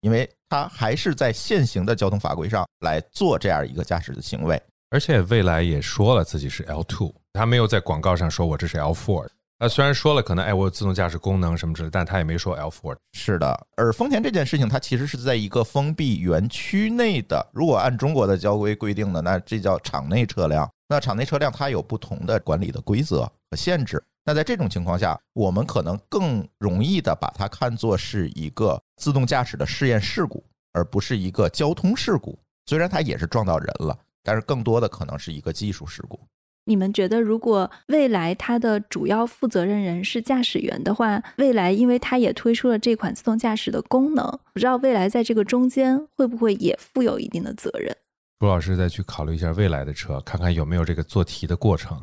[0.00, 4.58] 因为他还是在现行的交通法规上来做这样一个驾驶的行为。
[4.90, 9.28] 而且蔚来也说了自己是 L2，他没有在广告上说我这是 L4。
[9.58, 12.96] 他虽然说了可能哎我有自动驾驶功能什么之类，但他也没说 L4。
[13.12, 17.44] 是的，而丰田这件事情，它其实是在一个封闭园区内的。
[17.52, 20.70] 如果按中国的交规规定的，那这叫场内车辆。
[20.88, 24.02] 那场内车辆它有不同的管理的规则和限制。
[24.24, 32.38] 那在这种情况下，我们可能更容易的把它看作是一个自动驾驶的试验事故，而不是一个交通事故。
[32.66, 33.98] 虽然它也是撞到人了。
[34.28, 36.20] 但是更多的可能是一个技术事故。
[36.66, 47.96] 你们觉得，如果未来它的主要负责任人是驾驶员的话，未来因为它也推出了这款自动驾驶的功能，不知道未来在这个中间会不会也负有一定的责任？
[48.38, 51.98] 朱老师再去考虑一下未来的车，看看有没有这个做题的过程。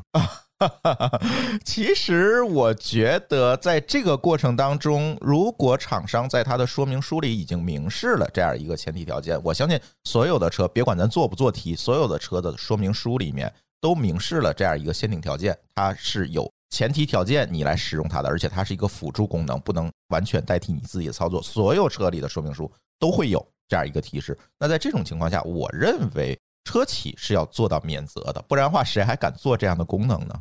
[1.63, 21.41] 其实我觉得，在这个过程当中，如果厂商在它的说明书里已经明示了这样一个前提条件，我相信所有的车，别管咱做不做题，所有的车的说明书里面都明示了这样一个限定条件，它是有前提条件你来使用它的，而且它是一个辅助功能，不能完全代替你自己的操作。
[21.41, 24.37] 所有车里的说明书都会有这样一个提示。
[24.59, 26.37] 那在这种情况下，我认为。
[26.67, 30.33] 车企是要做到免责的，不然的话，谁还敢做这样的功能呢？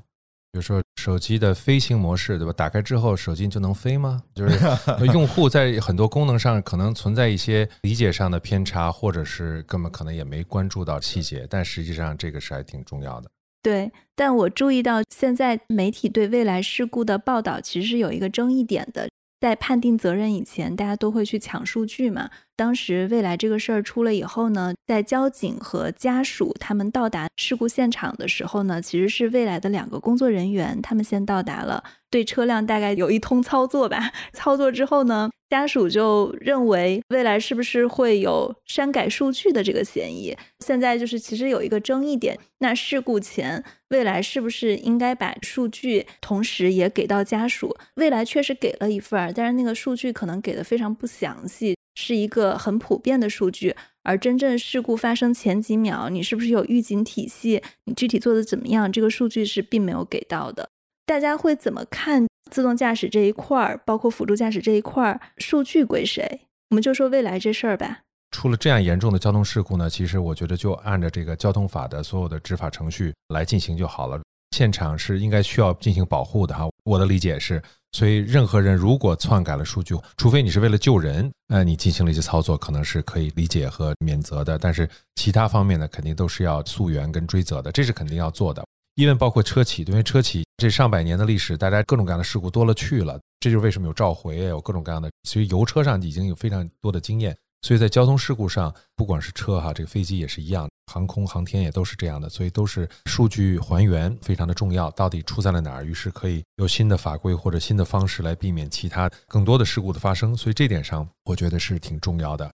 [0.55, 2.53] 比如说手机的飞行模式，对吧？
[2.53, 4.23] 打开之后，手机就能飞吗？
[4.37, 4.57] 就是
[5.13, 13.29] 用户在很多功能上可能存在一些理解上的偏差，或者是根本可能也没关注到细节，但实际上这个是还挺重要的。
[13.65, 19.09] 对，但我注意到现在媒体对未来事故的报道其实是有一个争议点的，
[19.45, 22.31] 在判定责任以前，大家都会去抢数据嘛。
[22.57, 34.13] 当时未来这个事儿出了以后呢，在交警和家属他们到达事故现场的时候呢，其实是未来的两个工作人员，他们先到达了，对车辆大概有一通操作吧。
[34.33, 40.37] 操作之后呢，家属就认为未来是不是会有删改数据的这个嫌疑？
[40.59, 47.73] 现在就是其实有一个争议点，那事故前未来是不是应该把数据同时也给到家属？
[47.95, 51.77] 未来确实给了一份，但是那个数据可能给的非常不详细。
[51.97, 57.63] 是一个很普遍的数据，而真正事故发生前几秒，你是不是有预警体系？
[57.85, 58.91] 你具体做的怎么样？
[58.91, 60.71] 这个数据是并没有给到的。
[61.07, 66.43] 大家会怎么看自动驾驶这一块儿，包括辅助驾驶这一块儿，数据归谁？
[66.71, 68.01] 我们就说未来这事儿吧。
[68.31, 74.21] 出了这样严重的交通事故呢，其实我觉得就按照这个交通法的所有的执法程序来进行就好了。
[74.57, 76.69] 现场是应该需要进行保护的哈。
[76.85, 77.63] 我的理解是。
[77.93, 84.59] 所以，任何人如果篡改了数据，除非你是为了救人，那你进行了一些操作，可能是可以理解和免责的。
[84.59, 88.65] 但是，其他方面呢，肯定都是要溯源跟追责的，这是肯定要做的。
[88.97, 95.11] 因为包括车企，因为车企这上百年的历史，大家各种各样的事故多了去了，这就是为什么有召回，有各种各样的。
[95.25, 97.37] 其实油车上已经有非常多的经验。
[97.63, 110.37] 所以在交通事故上，不管是车哈，这个飞机也是一样，航空航天也都是这样的，所以都是数据还原非常的重要，到底出在了哪儿，于是可以有新的法规或者新的方式来避免其他更多的事故的发生。
[110.37, 112.53] 所以这点上，我觉得是挺重要的。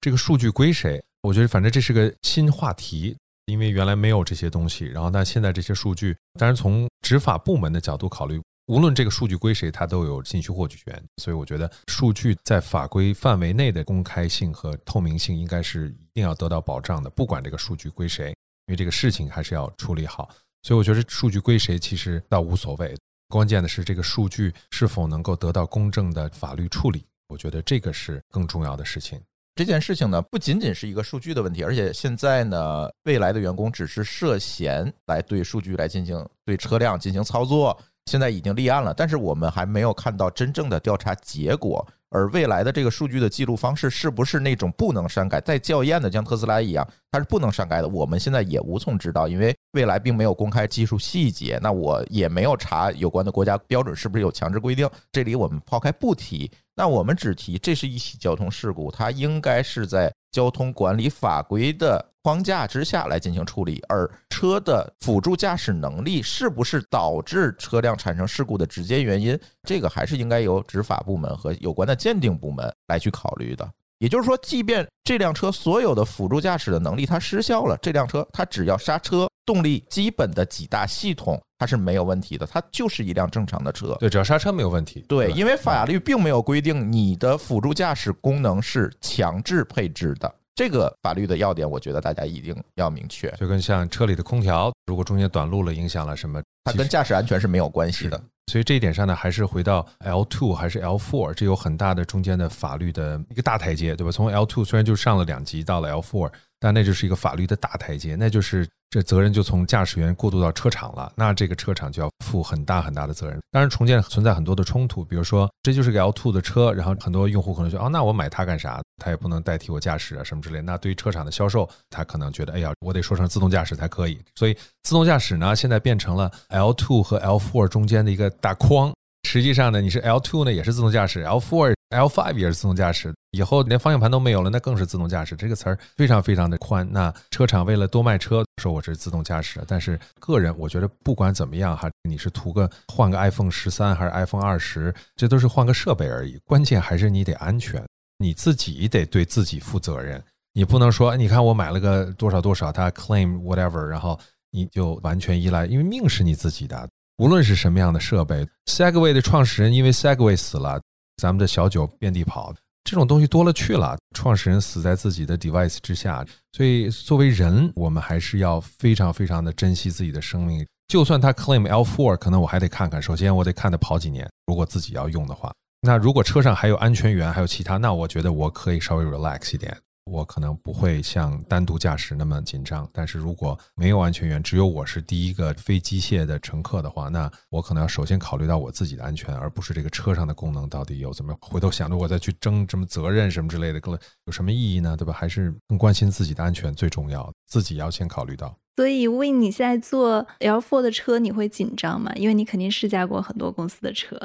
[0.00, 1.02] 这个数据归谁？
[1.22, 8.40] 我觉得反正这是个新话题，因为原来没有这些东西，然后但现在这些数据，当然从执法部门的角度考虑。
[8.68, 17.10] 无论这个数据归谁，他都有信息获取权，所以我觉得数据在法规范围内的公开性和透明性应该是一定要得到保障的。
[17.10, 20.30] 不管这个数据归谁，因为这个事情还是要处理好，
[20.62, 22.96] 所以我觉得数据归谁其实倒无所谓，
[23.28, 29.20] 关键的是这个数据是否能够得到公正的法律处理，我觉得这个是更重要的事情。
[29.54, 37.78] 这件事情呢，不仅仅是一个数据的问题，而且现在呢，未来的员工只是涉嫌来对数据来进行对车辆进行操作。
[38.06, 41.86] 现在已经立案了，但是我们还没有看到真正的调查结果。
[42.08, 47.88] 而未来的这个数据的记录方式是不是那种不能删改、再校验的，像特斯拉一样，它是不能删改的？
[47.88, 51.58] 我们现在也无从知道，因为未来并没有公开技术细节。
[51.62, 54.86] 那我也没有查有关的国家标准是不是有强制规定。
[55.10, 62.08] 这里我们抛开不提，那我们只提这是一起交通事故，它应该是在交通管理法规的。
[62.24, 73.68] 框架之下来进行处理，而车的辅助驾驶能力是不是导致车辆产生事故的直接原因，这个还是应该由执法部门和有关的鉴定部门来去考虑的。
[73.98, 83.96] 也就是说，即便这辆车所有的辅助驾驶的能力它失效了，这辆车它只要刹车动力基本的几大系统它是没有问题的，它就是一辆正常的车。
[84.00, 85.04] 对，只要刹车没有问题。
[85.08, 98.20] 对，因为法律并没有规定你的辅助驾驶功能是强制配置的，这个法律的要点，我觉得大家一定要明确，就跟像车里的空调，如果中间短路了，影响了什么，它跟驾驶安全是没有关系的。
[98.50, 104.10] 所以这一点上呢，还是回到 L two 还是 L four，这有很大的中间的法律的一个大台阶，对吧？
[104.10, 106.30] 从 L two 虽然就上了两级到了 L four，
[106.62, 113.40] 但那就是一个法律的大台阶，那就是这责任就从驾驶员过渡到车厂了，那这个车厂就要负很大很大的责任。
[113.50, 118.80] 当然，重建存在很多的冲突，比如说这就是个 L two 的车，然后很多用户可能说，哦，那我买它干啥？
[119.02, 120.62] 它也不能代替我驾驶啊什么之类。
[120.62, 124.20] 那对于车厂的销售，他可能觉得，哎呀，我得说成自动驾驶才可以。
[124.36, 128.92] 所以自动驾驶呢，现在变成了 L two 和 L four 中间的一个大框。
[129.28, 135.36] 实际上呢，你是 L two 呢也是自动驾驶，L4 L five 也是自动驾驶，以后连方向盘都没有了，那更是自动驾驶。
[135.36, 136.86] 这个词儿非常非常的宽。
[136.90, 146.38] 那车厂为了多卖车，说我是自动驾驶，但是个人我觉得不管怎么样哈，你是图个换个 iPhone 十三还是 iPhone 二十，这都是换个设备而已。
[146.44, 147.84] 关键还是你得安全，
[148.18, 150.22] 你自己得对自己负责任。
[150.54, 154.18] 你不能说，你看我买了个多少多少，他 claim whatever，然后
[154.50, 156.88] 你就完全依赖，因为命是你自己的。
[157.18, 160.80] 无论是什么样的设备，Segway 的创始人因为 Segway 死了，
[161.22, 163.96] 咱们的小九遍地跑，这种东西多了去了。
[164.12, 170.66] 创始人死在自己的 device 之下，所以作为人，我们还是要非常非常的珍惜自己的生命。
[170.88, 173.00] 就算他 claim L4，可能我还得看看。
[173.00, 174.28] 首先，我得看他跑几年。
[174.48, 179.78] 如果自己要用的话，那如果车上还有安全员，还有其他，那我觉得我可以稍微 relax 一点。
[180.04, 191.34] 我可能不会像单独驾驶那么紧张，但是如果没有安全员，只有我是第一个非机械的乘客的话，那我可能要首先考虑到我自己的安全，而不是这个车上的功能到底有怎么。
[191.40, 194.96] 回头想着我再去争什么责任什么之类的，更有什么意义呢？
[194.96, 195.12] 对吧？
[195.12, 198.56] 还是更关心自己的安全最重要，自己要先考虑到。
[198.76, 202.10] 所以，Win，你现在坐 L4 的车，你会紧张吗？
[202.16, 204.16] 因为你肯定试驾过很多公司的车，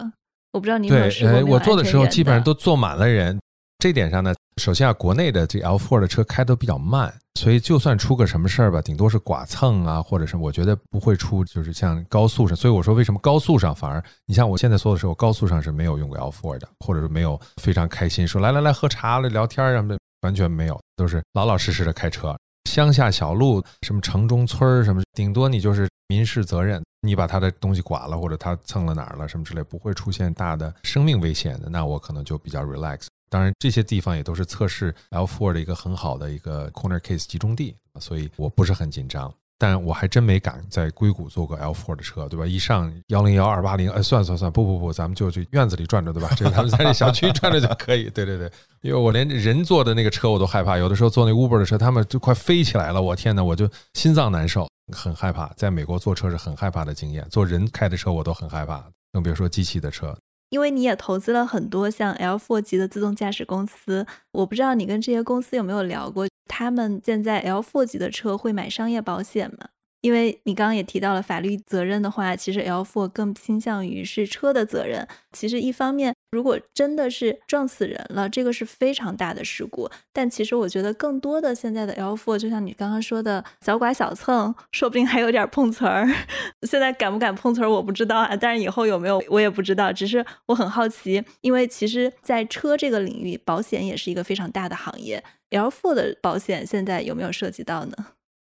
[0.53, 3.37] 我不知道你有没有对，试过没有呃，我坐的时候基本上都坐满了人。
[3.79, 12.57] 这点上呢，首先啊，国内的这 L4 的车开都比较慢，所以就算出个什么事儿吧，顶多是剐蹭啊，或者是我觉得不会出，就是像高速上。
[12.57, 22.35] 所以我说为什么高速上反而，你像我现在说的时候，高速上是没有用过 L4 的，或者是没有非常开心说来来来喝茶了聊天什么的，完全没有，都是老老实实的开车。
[22.67, 33.05] 乡下小路，什么城中村儿什么，顶多你就是民事责任，你把他的东西剐了，或者他蹭了哪儿了什么之类，不会出现大的生命危险的，那我可能就比较 relax。
[33.29, 39.33] 当然，这些地方也都是测试 L4 的一个很好的一个 corner case 集中地，所以我不是很紧张。
[39.59, 42.45] 但我还真没敢在硅谷坐过 L4 的车，对吧？
[42.45, 46.29] 一上幺零幺二八零，哎，算算算，不不不，咱们就去院子里转转，对吧？
[46.37, 48.07] 这个咱们在这小区转转就可以。
[48.11, 55.51] 对对对，因为我连人坐的那个车我都害怕，有的时候坐那 Uber 的车，他们就快飞起来了，我天呐，我就心脏难受，很害怕。
[55.57, 60.15] 在美国坐车是很害怕的经验，坐人开的车我都很害怕，更别说机器的车。
[60.49, 69.69] 因为你也投资了很多像 L4 级的自动驾驶公司，我不知道你跟这些公司有没有聊过，他们现在 L4 级的车会买商业保险吗？
[70.01, 75.07] 因为你刚刚也提到了法律责任的话，其实 L4 更倾向于是车的责任。
[75.31, 79.89] 其实一方面，如果真的是撞死人了，这个是非常大的事故。
[80.13, 86.07] 但其实我觉得更多的现在的 L4，就像你刚刚说的小剐小蹭，说不定还有点碰瓷儿。
[86.67, 89.91] 现在敢不敢碰瓷儿我不知道啊，但是以后有没有我也不知道。
[89.91, 95.23] 只是我很好奇，因为其实，在车这个领域，保险也是一个非常大的行业。
[95.51, 97.93] L4 的保险现在有没有涉及到呢？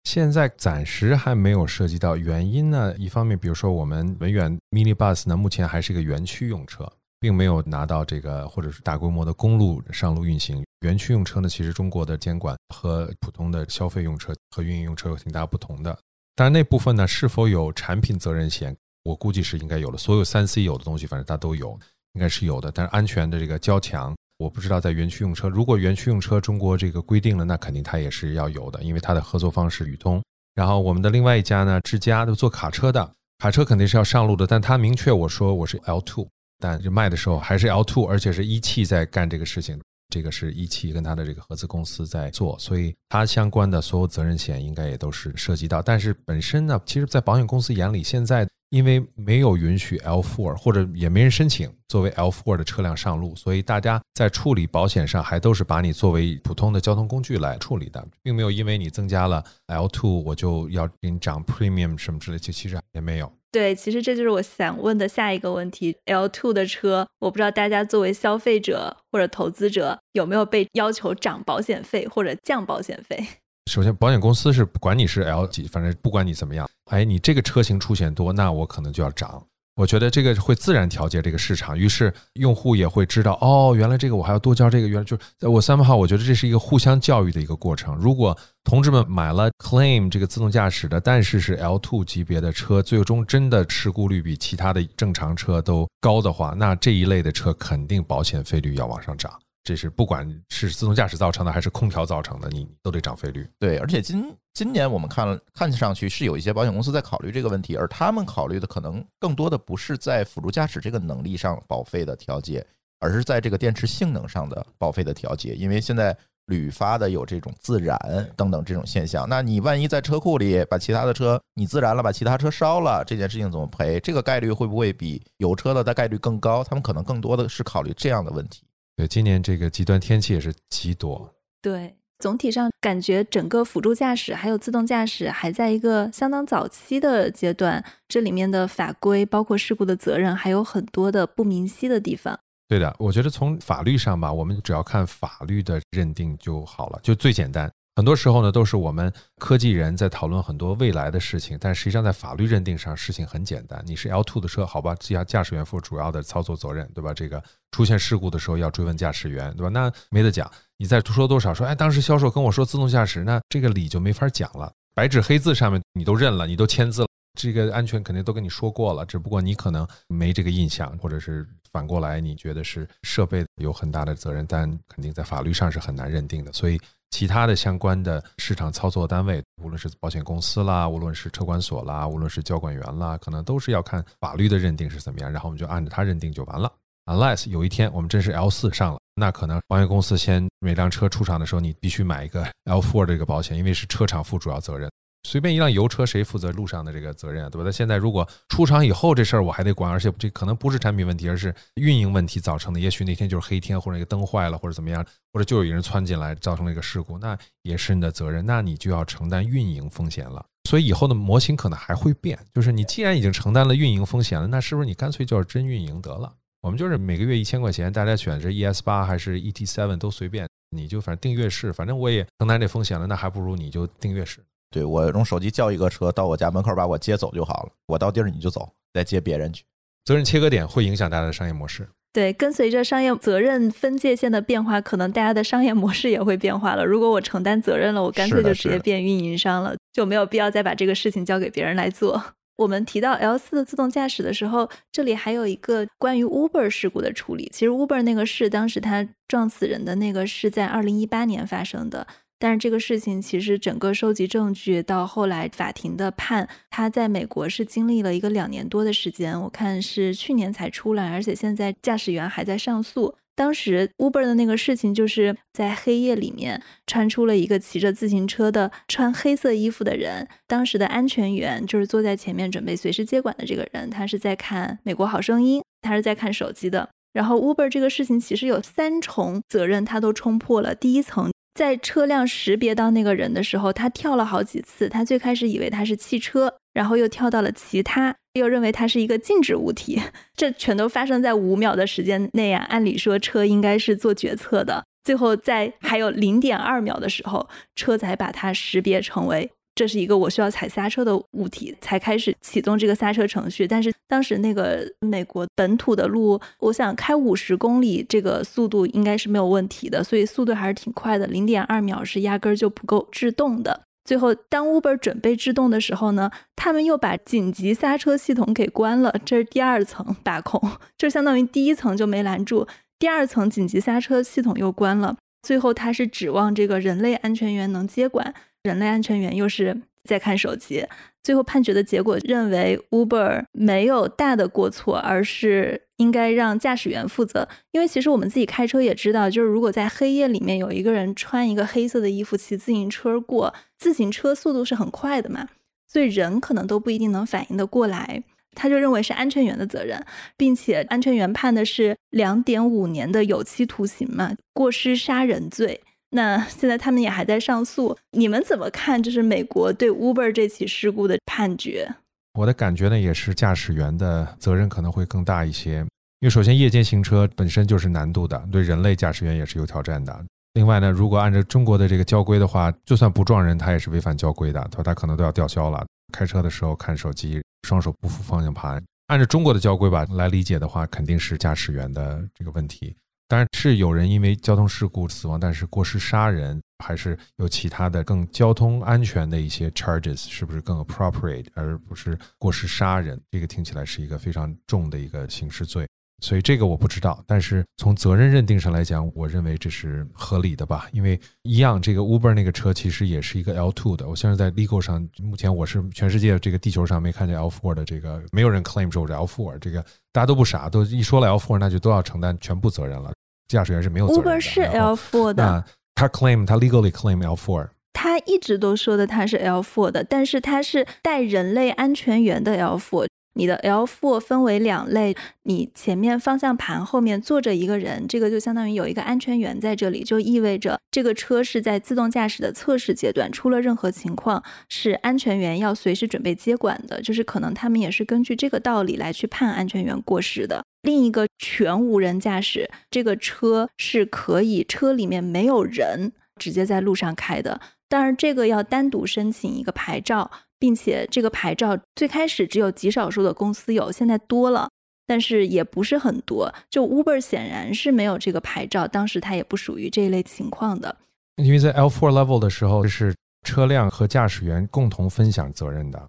[0.05, 10.65] 现在暂时还没有涉及到，原因呢，一方面，比如说我们文远 Mini Bus 呢，目前还是一个园区用车，并没有拿到这个或者是大规模的公路上路运行。
[10.81, 15.97] 园区用车呢，其实中国的监管和普通的消费用车和运营用车有挺大不同的。
[16.35, 19.97] 当然，那部分呢，是否有产品责任险，我估计是应该有的。
[19.97, 21.79] 所有三 C 有的东西，反正它都有，
[22.15, 22.73] 应该是有的。
[22.73, 24.13] 但是安全的这个交强。
[24.43, 30.21] 我不知道在园区用车，如果园区用车中国这个规定了，那肯定它也是要有的，因为它的合作方是宇通。
[30.57, 36.27] 然后我们的另外一家呢，智佳都做卡车的，卡车肯定是要上路的，但它明确我说我是 L two，
[36.59, 45.81] 但就卖的时候还是 L two，而且是一汽在干这个事情，这个是一汽跟它的这个合资公司在做，所以它相关的所有责任险应该也都是涉及到。
[45.81, 48.45] 但是本身呢，其实，在保险公司眼里，现在。
[48.73, 63.31] 因为没有允许 L4 或者也没人申请作为 L4 的车辆上路，所以大家在处理保险上还都是把你作为普通的交通工具来处理的，并没有因为你增加了 L2 我就要给你涨 premium 什么之类，就其实也没有。
[63.51, 65.95] 对，其实这就是我想问的下一个问题。
[66.07, 73.23] L2 的车，我不知道大家作为消费者或者投资者有没有被要求涨保险费或者降保险费？
[73.71, 79.43] 首先保险公司是管你是 L 几，反正不管你怎么样，哎，你这个车型出险多，那我可能就要涨。
[79.77, 85.17] 我觉得这个会自然调节这个市场，于是用户也会知道，哦，原来这个我还要多交这个，原来就
[85.49, 87.97] 我三号，我觉得这是一个互相教育的一个过程。
[87.97, 99.33] 如果同志们买了 Claim 这个自动驾驶的，但是是 L2 级别的车，最终真的事故率比其他的正常车都高的话，那这一类的车肯定保险费率要往上涨。
[99.65, 103.49] 这是不管是自动驾驶造成的还是空调造成的，你都得涨费率。
[103.59, 112.67] 对，而且今今年我们看，看上去是有一些保险公司在考虑这个问题，而他们考虑的可能更多的不是在辅助驾驶这个能力上保费的调节，
[112.99, 115.55] 而是在这个电池性能上的保费的调节。
[115.55, 117.97] 因为现在屡发的有这种自燃
[118.37, 124.01] 等等这种现象，那你万一在车库里把其他的车你自燃了，把其他车烧了，这件事情怎么赔？
[124.01, 126.65] 这个概率会不会比有车的的概率更高？
[126.65, 128.65] 他们可能更多的是考虑这样的问题。
[128.97, 131.35] 对，今年这个极端天气也是极多。
[131.61, 142.39] 对，总体上感觉整个辅助驾驶还有自动驾驶还在一个相当早期的阶段，这里面的法规包括事故的责任还有很多的不明晰的地方。
[142.69, 147.71] 对的，我觉得从法律上吧，我们只要看法律的认定就好了，就最简单。
[147.95, 153.83] 很多时候呢，都是我们科技人在讨论很多未来的事情，但实际上在法律认定上，事情很简单。
[153.87, 157.13] 你是 L two 的车，好吧，驾驾驶员负主要的操作责任，对吧？
[157.13, 159.69] 这个出现事故的时候要追问驾驶员，对吧？
[159.69, 160.51] 那没得讲。
[160.79, 164.73] 你再说多少，说哎，当时销售跟我说自动驾驶，那这个理就没法讲了。
[164.95, 176.81] 白纸黑字上面你都认了，你都签字了，这个安全肯定都跟你说过了，只不过你可能没这个印象，或者是反过来你觉得是设备有很大的责任，但肯定在法律上是很难认定的，所以。
[177.13, 186.73] 其他的相关的市场操作单位，无论是保险公司啦，无论是车管所啦，无论是交管员啦，可能都是要看法律的认定是怎么样，然后我们就按照它认定就完了。
[187.05, 194.91] Unless 有一天我们真是 L 四上了，那可能保险公司先每辆车出厂的时候，你必须买一个 L four 这个保险，因为是车厂负主要责任。
[195.25, 197.49] 随便一辆油车，谁负责路上的这个责任啊？
[197.49, 197.65] 对吧？
[197.65, 202.81] 那现在如果出厂以后这事儿我还得管，而且这可能不是产品问题，而是运营问题造成的。
[202.81, 210.45] 也许那天就是黑天，或者一个灯坏了，或者怎么样，或者就有一人窜进来造成了一个事故，那也是你的责任，那你就要承担运营风险了。
[210.69, 216.33] 所以以后的模型可能还会变，就是你既然已经承担了运营风险了，那是不是你干脆就是真运营得了？
[216.63, 224.41] 我们就是每个月一千块钱，大家选择 ES 八还是 ET seven 都随便，你就反正订阅式，反正我也承担这风险了，那还不如你就订阅式。
[224.73, 229.63] 对我用手机叫一个车到我家门口把我接走就好了，我到地儿你就走，再接别人去。
[230.05, 231.89] 责任切割点会影响大家的商业模式。
[232.13, 236.85] 对，跟随着商业责任分界线的变化，可能大家的商业模式也会变化了。
[236.85, 242.23] 如果我承担责任了，我干脆就直接变运营商了，就没有必要再把这个事情交给别人来做。
[242.57, 247.49] 我们提到 L 四的自动驾驶的时候，这里还有一个关于 Uber 事故的处理。
[247.51, 252.07] 其实 Uber 那个事，当时他撞死人的那个是在二零一八年发生的。
[252.43, 263.15] 但是这个事情其实整个收集证据到后来法庭的判，他在美国是经历了一个两年多的时间，我看是去年才出来，而且现在驾驶员还在上诉。
[263.37, 276.89] 当时 Uber 的那个事情就是在黑夜里面穿出了一个骑着自行车的穿黑色衣服的人，当时的安全员就是坐在前面准备随时接管的这个人，他是在看《美国好声音》，他是在看手机的。
[277.13, 280.75] 然后 Uber 这个事情其实有三重责任，他都冲破了。
[280.75, 281.31] 第一层。
[281.55, 284.89] 在车辆识别到那个人的时候，他跳了好几次。
[284.89, 290.01] 他最开始以为他是汽车，然后又跳到了其他，又认为他是一个静止物体。
[290.35, 292.65] 这全都发生在五秒的时间内啊！
[292.71, 299.51] 按理说车应该是做决策的，最后在还有零点二秒的时候，车才把它识别成为。
[299.75, 303.67] 这是一个我需要踩刹车的物体，才开始启动这个刹车程序。
[303.67, 311.27] 但是当时那个美国本土的路，我想开五十公里，这个速度应该是没有问题的，所以速度还是挺快的。
[311.27, 313.83] 零点二秒是压根儿就不够制动的。
[314.05, 320.61] 最后，当 Uber 准备制动的时候呢，他们又把紧急刹车系统给关了，这是第二层把控，
[320.99, 322.67] 就相当于第一层就没拦住，
[322.99, 325.17] 第二层紧急刹车系统又关了。
[325.43, 328.35] 最后，他是指望这个人类安全员能接管。
[328.63, 330.87] 人类安全员又是在看手机，
[331.23, 337.49] 最后判决的结果认为 Uber 没有大的过错，而是应该让驾驶员负责。
[337.73, 345.49] 因为其实我们自己开车也知道，就是如果在黑夜里面有一个人穿一个黑色的衣服骑自行车过，自行车速度是很快的嘛，
[345.89, 348.23] 所以人可能都不一定能反应得过来。
[348.55, 350.05] 他就认为是安全员的责任，
[350.37, 355.81] 并且安全员判的是两点五年的有期徒刑嘛，过失杀人罪。
[356.15, 359.03] 那现在他们也还在上诉，你们怎么看？
[359.03, 361.95] 就是美国对 Uber 这起事故的判决？
[362.35, 365.79] 我的感觉呢，也是驾驶员的责任可能会更大一些，
[366.21, 370.25] 因为首先夜间行车本身就是难度的，对人类驾驶员也是有挑战的。
[370.55, 374.83] 另外呢，如果按照中国的这个交规的话，就算不撞人，他也是违反交规的，他？
[374.83, 375.83] 他可能都要吊销了。
[376.13, 382.95] 开车的时候看手机，双手不扶方向盘，按照中国的交规吧来理解的话，肯定是驾驶员的这个问题。
[383.29, 393.19] 当然是有人因为交通事故死亡，但是过失杀人还是有其他的更交通安全的一些 charges，是不是更 appropriate，而不是过失杀人？
[393.31, 395.89] 这个听起来是一个非常重的一个刑事罪。
[396.23, 400.87] 所以这个我不知道，但是从责任认定上来讲，我认为这是合理的吧。
[400.93, 404.09] 因为一样，这个 Uber 那个车其实也是一个 L2 的。
[404.09, 409.59] 我现在在 legal 上，目前我是全世界这个地球上没看见 L4 的这个，没有人 claim 说我是 L4。
[409.59, 413.13] 这个大家都不傻，都一说了 L4，那就都要承担全部责任了。
[413.49, 414.31] 驾驶员是没有责任的。
[414.31, 415.65] Uber 是 L4 的，
[415.97, 423.09] 他 claim 他 legally claim L4，他一直都说的他是 L4 的，但是他是带人类安全员的 L4。
[423.35, 440.63] 你的 L4 分为两类，你前面方向盘后面坐着一个人，这个就相当于有一个安全员在这里，就意味着这个车是在自动驾驶的测试阶段，出了任何情况是安全员要随时准备接管的，就是可能他们也是根据这个道理来去判安全员过失的。
[440.83, 450.31] 另一个全无人驾驶，这个车是可以车里面没有人，直接在路上开的，当然这个要单独申请一个牌照。
[450.63, 454.71] 并且这个牌照最开始只有极少数的公司有，现在多了，
[455.09, 456.55] 但是也不是很多。
[456.71, 460.97] 就 Uber 显然是没有这个牌照，当时它也不属于这一类情况的。
[461.35, 463.13] 因为在 L4 level 的时候，是
[463.45, 466.09] 车辆和驾驶员共同分享责任的，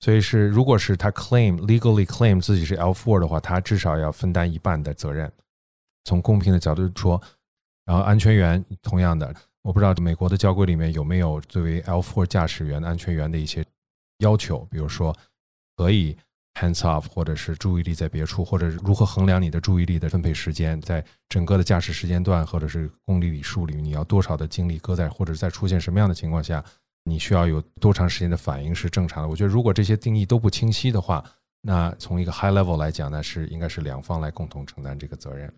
[0.00, 5.32] 所以是如果是他 claim legally claim 自己是 L4 的话，他至少要分担一半的责任。
[6.04, 7.18] 从公平的角度说，
[7.86, 13.64] 然后安全员同样的，我不知道美国的交规里面有没有作为 L4 驾驶员安全员的一些。
[14.18, 15.16] 要求，比如说
[15.76, 16.16] 可以
[16.54, 26.64] hands off，或者是注意力在别处，或者如何衡量你的注意力的分配时间，在整个的驾驶时间段，或者是公里里数里，你要多少的精力搁在，或者在出现什么样的情况下，
[27.04, 29.28] 你需要有多长时间的反应是正常的。
[29.28, 31.22] 我觉得，如果这些定义都不清晰的话，
[31.60, 35.52] 那从一个 high level 来讲呢，是应该是两方来共同承担这个责任。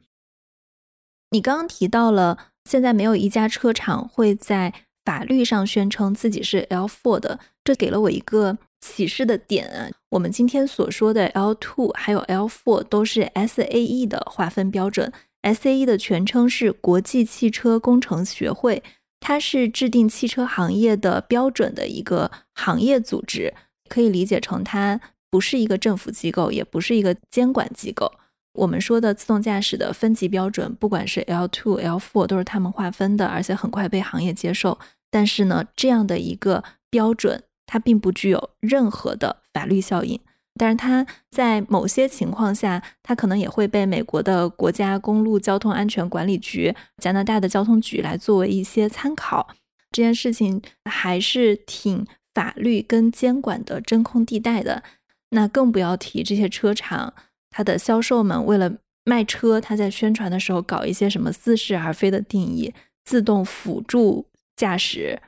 [1.31, 4.75] 你刚刚提到了，现在没有一家车厂会在。
[5.05, 9.93] 法律上宣称自己是 L4 的，这给了我一个启示的点。
[10.09, 15.13] 我们今天所说的 L two 还有 L four 都是 SAE 的划分标准。
[15.43, 18.83] SAE 的全称是国际汽车工程学会，
[19.21, 23.53] 它是制定汽车行业的标准的一个行业组织，
[23.87, 24.99] 可以理解成它
[25.29, 28.11] 不是一个政府机构，也不是一个监管机构。
[28.55, 34.79] 我们说的自动驾驶的分级标准，不管是 L two、L four，都是他们划分的，而且很快被行业接受。
[35.11, 40.19] 但是呢，这样的一个标准，它并不具有任何的法律效应。
[40.59, 49.47] 但是它在某些情况下，它可能也会被美国的国家公路交通安全管理局、加拿大的交通局来作为一些参考。
[49.93, 52.05] 这件事情还是挺
[52.35, 54.83] 法律跟监管的真空地带的。
[55.31, 57.13] 那更不要提这些车厂，
[57.51, 58.73] 它的销售们为了
[59.05, 62.73] 卖车，他在宣传的时候搞一些什么似是而非的定义，
[63.05, 64.27] 自动辅助。
[64.57, 65.23] 驾驶，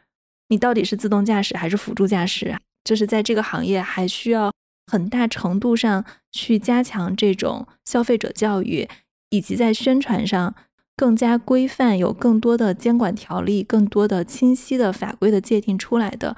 [0.51, 2.57] 你到底是自动驾驶还是辅助驾驶？
[2.85, 4.53] 就是在这个行业还需要
[4.87, 8.89] 很大程度上去加强这种消费者教育，
[9.31, 10.55] 以及在宣传上
[10.97, 16.37] 更加规范，有更多的监管条例，更多的清晰的法规的界定出来的。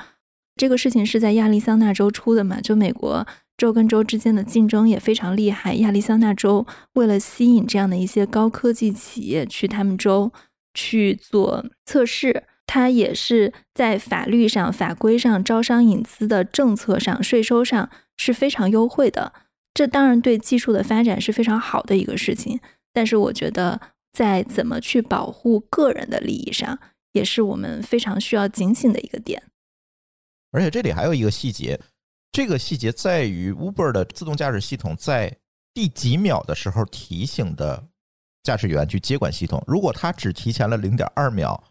[0.56, 2.60] 这个事情是在亚利桑那州出的嘛？
[2.60, 5.74] 就美国州跟州之间的竞争也非常厉害。
[5.76, 10.30] 亚利桑那州为了吸引这样的一些高科技企业去他们州
[10.74, 12.44] 去做测试。
[12.74, 19.34] 它也是在法律上、法规上、招商引资的政策上、税收上是非常优惠的。
[19.74, 22.58] 这当然对技术的发展是非常好的一个事情。
[22.90, 23.78] 但是，我觉得
[24.14, 26.78] 在怎么去保护个人的利益上，
[27.12, 29.42] 也是我们非常需要警醒的一个点。
[30.52, 31.78] 而且这里还有一个细节，
[32.32, 35.36] 这个细节在于 Uber 的自动驾驶系统在
[35.74, 37.84] 第几秒的时候提醒的
[38.42, 39.62] 驾驶员去接管系统。
[39.66, 41.62] 如果他只提前了零点二秒。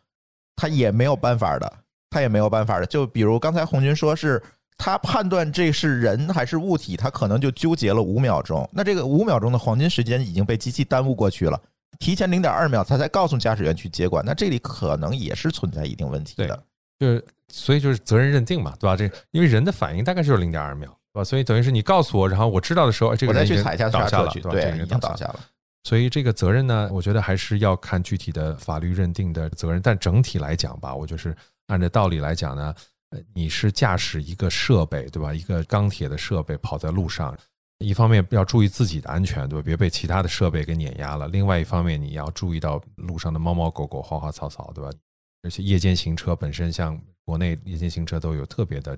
[0.62, 1.74] 他也没有办法的，
[2.12, 2.86] 他也没有办法的。
[2.86, 4.40] 就比如刚才红军说是
[4.78, 8.70] 他判断这是人还是物体，他可能就纠结了五秒钟。
[8.72, 11.60] 那这个五秒钟的黄金时间已经被机器耽误过去了，
[11.98, 14.24] 提前零点二秒他才告诉驾驶员去接管。
[14.24, 16.64] 那这里可能也是存在一定问题的。
[17.00, 18.96] 就是所以就是责任认定嘛，对吧？
[18.96, 21.24] 这因为人的反应大概就是零点二秒，对吧？
[21.24, 25.40] 所以等于是你告诉我，然后我知道的时候，这个人去踩下倒下了，对，已经倒下了。
[25.84, 29.82] 所以这个责任呢，我觉得还是要看具体的法律认定的责任。
[29.82, 31.36] 但整体来讲吧，我就是
[31.68, 32.76] 按照道理来讲呢，
[33.10, 35.34] 呃，你是驾驶一个设备，对吧？
[35.34, 37.36] 一个钢铁的设备跑在路上，
[37.80, 39.66] 一方面要注意自己的安全，对吧？
[39.66, 41.28] 别被其他的设备给碾压了。
[41.30, 44.92] 另外一方面，你要注意到路上的猫猫狗狗、花花草草，对吧？
[45.42, 48.96] 而且夜间行车本身，像国内夜间行车都有特别的、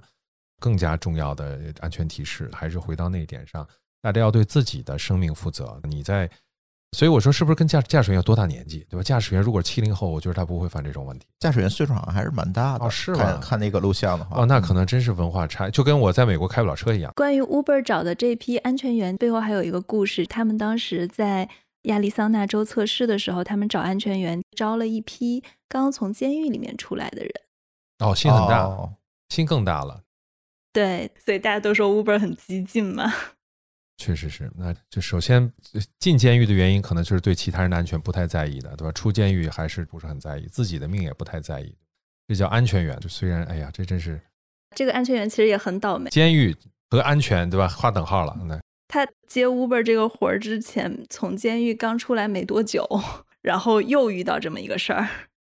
[0.60, 2.50] 更加重要的安全提示。
[2.52, 3.66] 还是回到那一点上，
[4.02, 5.80] 大家要对自己的生命负责。
[5.84, 6.30] 你在。
[6.94, 9.04] 所以我说，是不是跟驾驾驶员有多大年纪，对吧？
[9.04, 11.26] 驾驶员如果七零后，我觉得他不会犯这种问题。
[11.40, 13.38] 驾驶员岁数好像还是蛮大的，哦是吧？
[13.42, 17.12] 看那个录像的话，哦，那可能真是文化差，就跟我在美国开不了车一样。
[17.16, 21.50] 关于 Uber 找的这批安全员背后还有一个故事，他们当时在
[21.84, 27.32] 亚利桑那州测试的时候，他们找安全员招了一批刚从监狱里面出来的人。
[28.00, 28.94] 哦，心很大，哦
[29.30, 30.02] 心更大了。
[30.72, 33.12] 对，所以大家都说 Uber 很激进嘛。
[33.98, 35.52] 确实是，那就首先
[36.00, 38.92] 进监狱的原因，可能就是对其他人的安全不太在意的，对吧？
[38.92, 41.76] 出监狱还是不是很在意，自己的命也不太在意，
[42.28, 43.00] 这叫安全员。
[43.00, 44.20] 就虽然，哎呀，这真是
[44.76, 46.10] 这个安全员其实也很倒霉。
[46.10, 46.56] 监狱
[46.90, 47.68] 和安全，对吧？
[47.68, 48.36] 划等号了。
[48.46, 52.88] 那他接 Uber 这个活儿之前，从监狱刚出来没多久，
[53.42, 55.08] 然后又遇到这么一个事儿，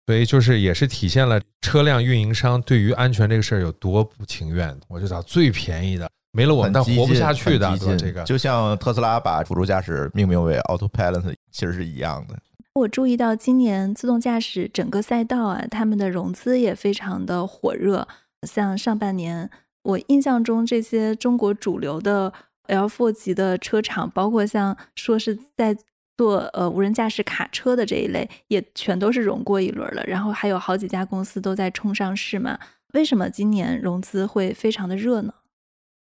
[0.07, 4.79] 所以就是也是体现了车辆运营商对于安全这个事儿有多不情愿。
[4.89, 6.11] 我就找最便宜的。
[6.33, 12.39] 没了我，但活不下去的，这个就像特斯拉把辅助驾驶命名为 Autopilot，其实是一样的。
[12.75, 18.07] 我注意到今年自动驾驶整个赛道啊，他们的融资也非常的火热。
[18.47, 19.51] 像上半年，
[19.83, 22.33] 我印象中这些中国主流的
[22.69, 25.77] L4 级的车厂，包括像说是在
[26.17, 30.05] 做呃无人驾驶卡车的这一类，也全都是融过一轮了。
[30.07, 32.57] 然后还有好几家公司都在冲上市嘛。
[32.95, 35.35] 为什么今年融资会非常的热呢？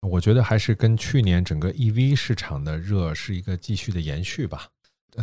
[0.00, 4.66] 我觉得还是跟去年整个 EV 市场的热是一个继续的延续吧。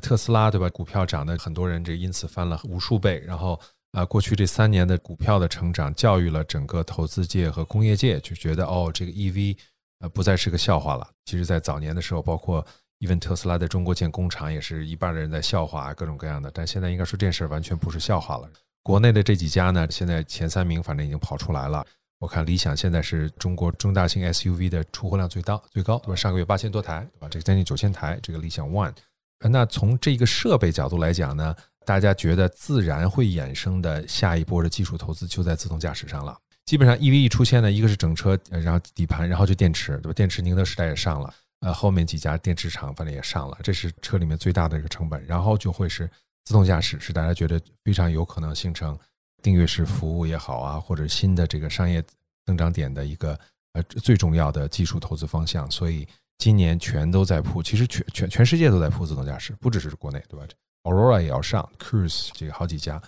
[0.02, 0.70] 特斯拉对吧？
[0.70, 3.24] 股票涨的很多人这因此翻了无数倍。
[3.26, 3.60] 然后
[3.92, 9.58] 啊，过去这三年的股票的成长，教育了整个投资界和工业界，就觉得哦，这个 EV
[10.00, 11.10] 呃不再是个笑话了。
[11.26, 12.64] 其实，在早年的时候，包括
[13.00, 16.52] even 特斯拉在中国建工厂，也是一半的人在笑话各种各样的。
[16.54, 18.48] 但现在应该说这件事完全不是笑话了。
[18.84, 21.84] 国内的这几家呢，现在前三名反正已经跑出来了。
[22.20, 26.15] 我看理想现在是中国中大型 SUV 的出货量最大最高，对吧？
[26.15, 27.28] 上个月八千多台，对吧？
[27.30, 28.91] 这个将近九千台，这个理想 ONE。
[29.39, 31.55] 那从这个设备角度来讲呢，
[31.86, 36.36] 大家觉得自然会衍生的下一波的技术投资就在自动驾驶上了。
[36.65, 40.13] 基本上 EV 一出现呢，一个是整车，然后底盘，然后就电池，对吧？
[40.13, 45.24] 电池宁德时代也上了，呃，后面几家电池厂反正也上了，这是车里面最大的一个成本。
[45.28, 46.09] 然后就会是
[46.45, 48.97] 自动驾驶，是大家觉得非常有可能形成。
[49.42, 52.04] 订阅式服务也好啊，或者新的这个商业
[52.46, 53.40] 增长点的一个
[53.74, 56.08] 呃最重要的技术投资方向，所以
[56.38, 60.46] 今年全都在铺，其实全全全世界都在铺自动驾驶，不只是国内，对吧
[60.84, 63.02] ？Aurora 也要上，Cruise 这个好几家，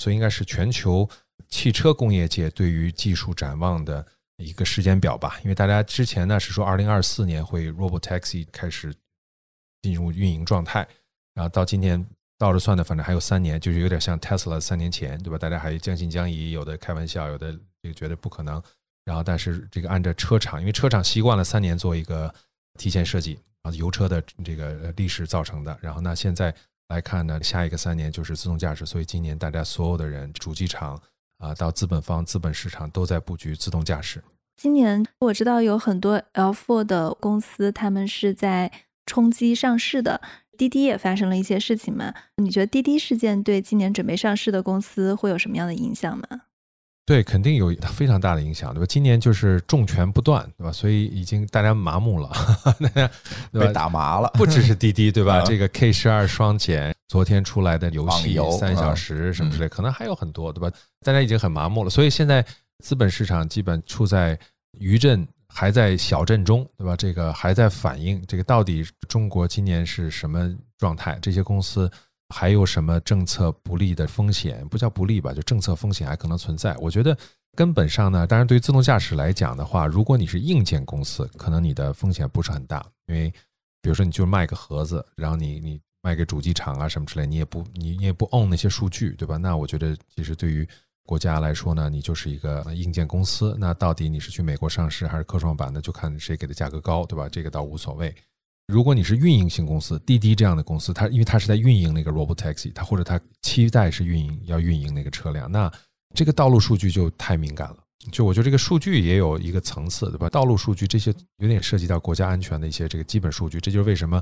[0.00, 1.08] 所以应该是全球
[1.48, 4.04] 汽车工业界对于技术展望的
[4.36, 5.38] 一个时间表吧。
[5.42, 8.94] 因为大家之前呢是说二零二四年会 Robotaxi 开始
[9.82, 10.86] 进入运营状态，
[11.34, 12.04] 然后到今年。
[12.38, 15.38] 倒着算的，反正还有三年，就是有点像 Tesla 三年前，对吧？
[15.38, 18.62] 大家还将信将疑，有的开玩笑，有的这个觉得不可能。
[19.04, 22.32] 然后，但是这个按照车厂，因为车厂习惯了三年做一个
[22.78, 25.78] 提前设计啊，油车的这个历史造成的。
[25.80, 26.54] 然后，那现在
[26.88, 31.00] 来看呢，下一个三年就是自动驾驶，所以今年大家所有的人，主机厂
[31.38, 34.22] 啊，到资本方、资本市场都在布局自动驾驶。
[34.56, 38.72] 今年我知道有很多 L4 的公司，他们是在
[39.06, 40.20] 冲击上市的。
[40.56, 42.12] 滴滴也发生了一些事情嘛？
[42.36, 46.24] 你觉得滴滴事件对今年准备上市的公司会有什么样的影响吗？
[47.04, 48.86] 对，肯定有非常大的影响，对吧？
[48.88, 50.72] 今年就是重拳不断，对吧？
[50.72, 52.28] 所以已经大家麻木了，
[52.80, 53.10] 大家
[53.52, 54.28] 被打麻了。
[54.34, 55.40] 不只是滴滴，对吧？
[55.46, 60.76] 这个 K 十二双减，昨天出来的游戏三小时什么之类，可能还有很多，对吧？
[61.04, 62.44] 大家已经很麻木了，所以现在
[62.82, 64.36] 资本市场基本处在
[64.80, 65.26] 余震。
[65.56, 66.94] 还在小镇中，对吧？
[66.94, 71.18] 这个还在反映这个到底中国今年是什么状态？
[71.22, 71.90] 这些公司
[72.28, 74.68] 还有什么政策不利的风险？
[74.68, 76.76] 不叫不利吧，就政策风险还可能存在。
[76.76, 77.16] 我觉得
[77.56, 83.30] 根本上呢，当然对于自动驾驶来讲的话，如果你是硬件公司，可能你的风险不是很大，因为
[83.80, 89.38] 比如说你就卖个盒子，然后你你卖给主机厂啊什么之类，你也不你你也不 own 那些数据，对吧？
[89.38, 90.68] 那我觉得其实对于
[91.06, 97.28] 国家来说呢，你就是一个硬件公司，那到底你是去美国上市还是科创板呢，就看谁给的价格高，对吧？
[97.28, 98.14] 这个倒无所谓。
[98.66, 105.72] 如果你是运营型公司，滴滴这样的公司，它因为它是在运营那个 Robotaxi，它或者它期待是运营要运营那个车辆，那
[106.14, 107.76] 这个道路数据就太敏感了。
[108.10, 110.28] 就我觉得这个数据也有一个层次，对吧？
[110.28, 114.20] 道路数据这些有点涉及到国家安全的一些这个基本数据，这就是为什么。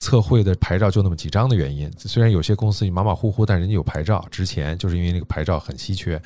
[0.00, 6.20] 测绘的牌照就那么几张的原因，虽然有些公司马马虎虎，但人家有牌照值钱，就是因为那个牌照很稀缺。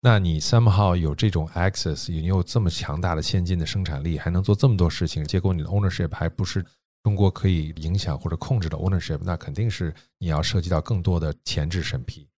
[0.00, 6.64] 那你 somehow 有这种 access，你有这么强大的先进的生产力，还能做这么多事情，结果你的 ownership 还不是
[7.02, 12.28] 中国可以影响或者控制的 ownership，那肯定是你要涉及到更多的前置审批。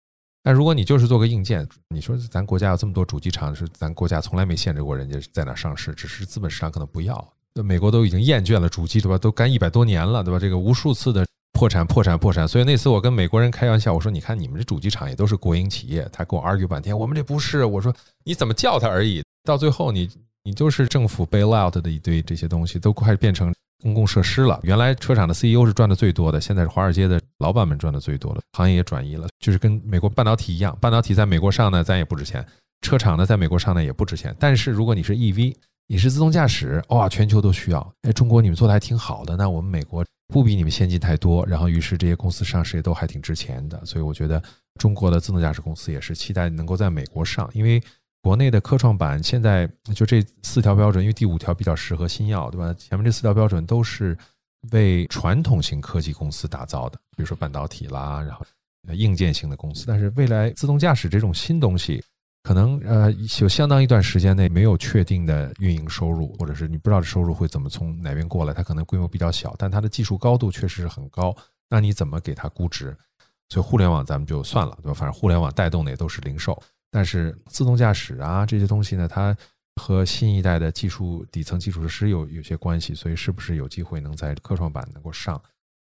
[0.42, 7.32] 但如果你就是做个硬件，你说咱国家有这么多主机厂，是咱国家从来没限制过人家在哪上市，只是资本市场可能不要。
[7.54, 9.18] 美国都已经厌倦了主机，对吧？
[9.18, 10.38] 都干一百多年了，对吧？
[10.38, 12.46] 这个无数次的破产、破产、破产。
[12.46, 17.64] 所以那次我跟美国人开玩笑，我说：“你看你们这主机厂也都是国营企业。”他跟我 argue 半天，我们这不是。
[17.64, 17.94] 我说
[18.24, 19.22] ：“你怎么叫他而已？
[19.44, 20.08] 到最后你
[20.44, 32.42] 你就是政府 bail out 的一堆这些东西，都快变成。”公共设施了，原来车厂的 CEO 是赚的最多的，现在是华尔街的老板们赚的最多的，行业也转移了，就是跟美国半导体一样，半导体在美国上呢，咱也不值钱；
[32.80, 34.34] 车厂呢，在美国上呢，也不值钱。
[34.36, 35.54] 但是如果你是 EV，
[35.88, 37.94] 你是自动驾驶，哇，全球都需要。
[38.02, 41.44] 哎，中国你们做的还挺好的，那我们美国不比你们先进太多。
[41.46, 43.84] 然后，于是这些公司上市也都还挺值钱的。
[43.84, 44.40] 所以我觉得
[44.78, 47.82] 中国的自动驾驶公司也是期待能够在美国上，因为。
[48.20, 52.74] 国内的科创板现在就这四条标准，因为第五条比较适合新药，对吧？
[52.74, 54.18] 前面这四条标准都是
[54.72, 58.44] 为传统型科技公司打造的，比如说半导体啦，然后
[58.92, 59.84] 硬件型的公司。
[59.86, 62.02] 但是未来自动驾驶这种新东西，
[62.48, 68.54] 可能呃有相当一段时间内没有确定的运营收入，或者是你不知道这收入会怎么从哪边过来。
[68.54, 71.36] 它可能规模比较小，但它的技术高度确实是很高。
[71.68, 72.96] 那你怎么给它估值？
[73.50, 74.94] 所以互联网咱们就算了，对吧？
[74.94, 76.58] 反正互联网带动的也都是零售。
[76.90, 79.36] 但是自动驾驶啊这些东西呢，它
[79.76, 85.38] 和新一代的技术底层基础设施有有些关系，所以是不是有机会能在科创板能够上？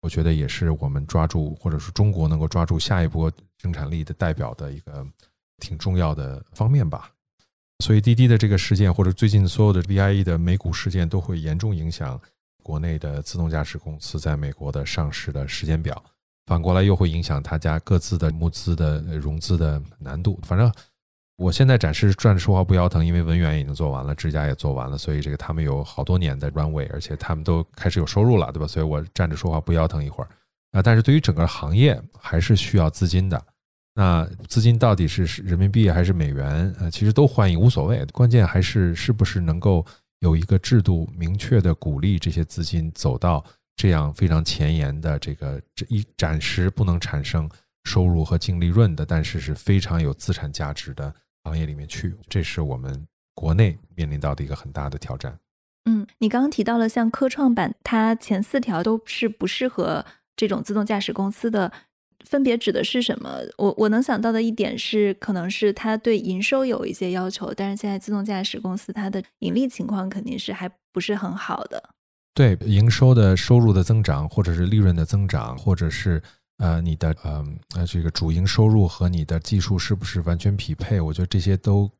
[0.01, 3.31] 我觉得也是我们抓住，或者是中国能够抓住下一波
[3.61, 5.07] 生产力的代表的一个
[5.59, 7.11] 挺重要的方面吧。
[7.85, 12.19] 所以滴滴的这个事件，或者最近所有的 VIE 的美股事件，都会严重影响
[12.63, 16.03] 国内的自动驾驶公司在美国的上市的时间表。
[16.47, 20.41] 反过来又会影响他家各自的募资的融资的难度。
[20.43, 20.73] 反正
[21.37, 28.67] 我现在暂时站着说话不腰疼，因为文远已经做完了，智家也做完了，所以这个他们有好多年的 runway，而且他们都开始有收入了，对吧？
[28.67, 30.31] 所以我站着说话不腰疼一会儿
[30.71, 30.81] 啊。
[30.81, 33.45] 但是对于整个行业还是需要资金的。
[33.97, 36.73] 那资金到底是人民币还是美元？
[36.79, 38.05] 呃，其实都欢迎，无所谓。
[38.13, 39.85] 关键还是是不是能够
[40.21, 43.45] 有一个制度明确的鼓励这些资金走到。
[43.79, 47.47] 这样非常前沿的这个这一暂时不能产生
[47.85, 55.39] 收入和净利润的，但是是非常有资产价值的行业里面去，这是我们国内面临到的一个很大的挑战。
[55.85, 61.71] 嗯，你刚刚提到了像科创板，它前四条都是不适合这种自动驾驶公司的，
[62.25, 63.39] 分别指的是什么？
[63.59, 71.91] 我我能想到的一点是，可能是它对营收有一些要求，但是现在自动驾驶公司它的盈利情况肯定是还不是很好的。
[72.35, 76.23] 对营收的收入的增长，或者是利润的增长，或者是
[76.59, 77.45] 呃你的呃
[77.77, 81.01] 呃这个主营收入和你的技术是不是完全匹配？
[81.01, 81.91] 我觉得这些都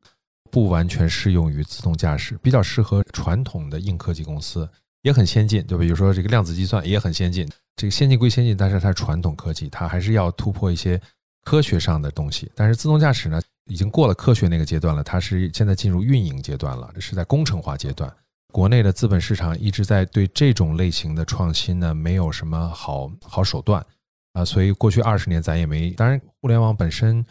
[0.51, 4.69] 不完全适用于自动驾驶，比较适合传统的硬科技公司，
[5.03, 5.81] 也很先进，对吧？
[5.81, 10.99] 比如说这个量子计算也很先进，这个先进归先进，但是它是传统科技，它还是要突破一些
[11.43, 12.51] 科学上的东西。
[12.55, 18.13] 但是自动驾驶呢，已经过了科学那个阶段了，它是现在进入运营阶段了，是在工程化阶段。
[18.53, 23.85] 国内的资本市场一直在对这种类型的创新呢，没有什么好好手段
[24.33, 25.91] 啊，所以过去二十年咱也没。
[25.91, 27.23] 当然，互联网本身，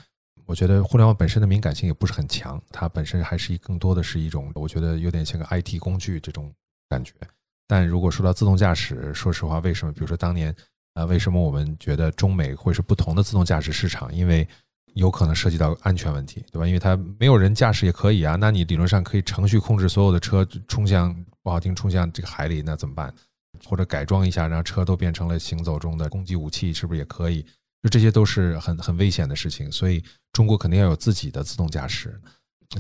[0.45, 6.53] 我觉得互联网本身的敏感性也不是很强，它本身还是更多的是一种，我觉得有点像个 IT 工具这种
[6.89, 7.13] 感觉。
[7.67, 9.93] 但如果说到自动驾驶，说实话，为什么？
[9.93, 10.55] 比如说当年
[10.95, 14.15] 啊，为什么我们觉得中美会是不同的自动驾驶市场？
[14.15, 14.47] 因为
[14.95, 16.67] 有可能涉及到安全问题，对吧？
[16.67, 23.13] 因为它没有人驾驶也可以啊，那你理论上可以程序控制所有的车冲向不好听冲向这个海里，那怎么办？
[23.65, 27.45] 或者改装一下，让车都变成了行走中的攻击武器，是不是也可以？
[27.83, 30.03] 就这些都是很很危险的事情，所以
[30.33, 32.19] 中国肯定要有自己的自动驾驶。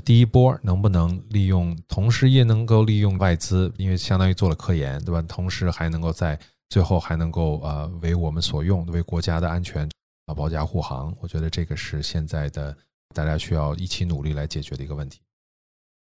[0.05, 5.23] 第一波能不能利用，同时也能够利用外资，因为相当于做了科研，对吧？
[5.23, 9.89] 同时还能够在最后还能够呃为我们所用，为国家的安全。
[10.27, 12.77] 啊，保驾护航，我觉得这个是现在的
[13.15, 15.21] 大家需要一起努力来解决的一个问题。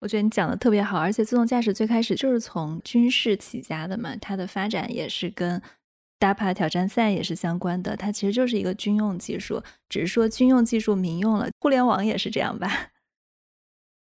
[0.00, 5.62] 我觉得你讲的特别好，而且自动驾驶最开始就是从军事起家的嘛，它的发展也是跟
[6.18, 11.48] DAPA 挑战赛也是相关的，它其实就是一个军用技术，只是说军用技术民用了。
[11.58, 12.68] 互联网也是这样吧？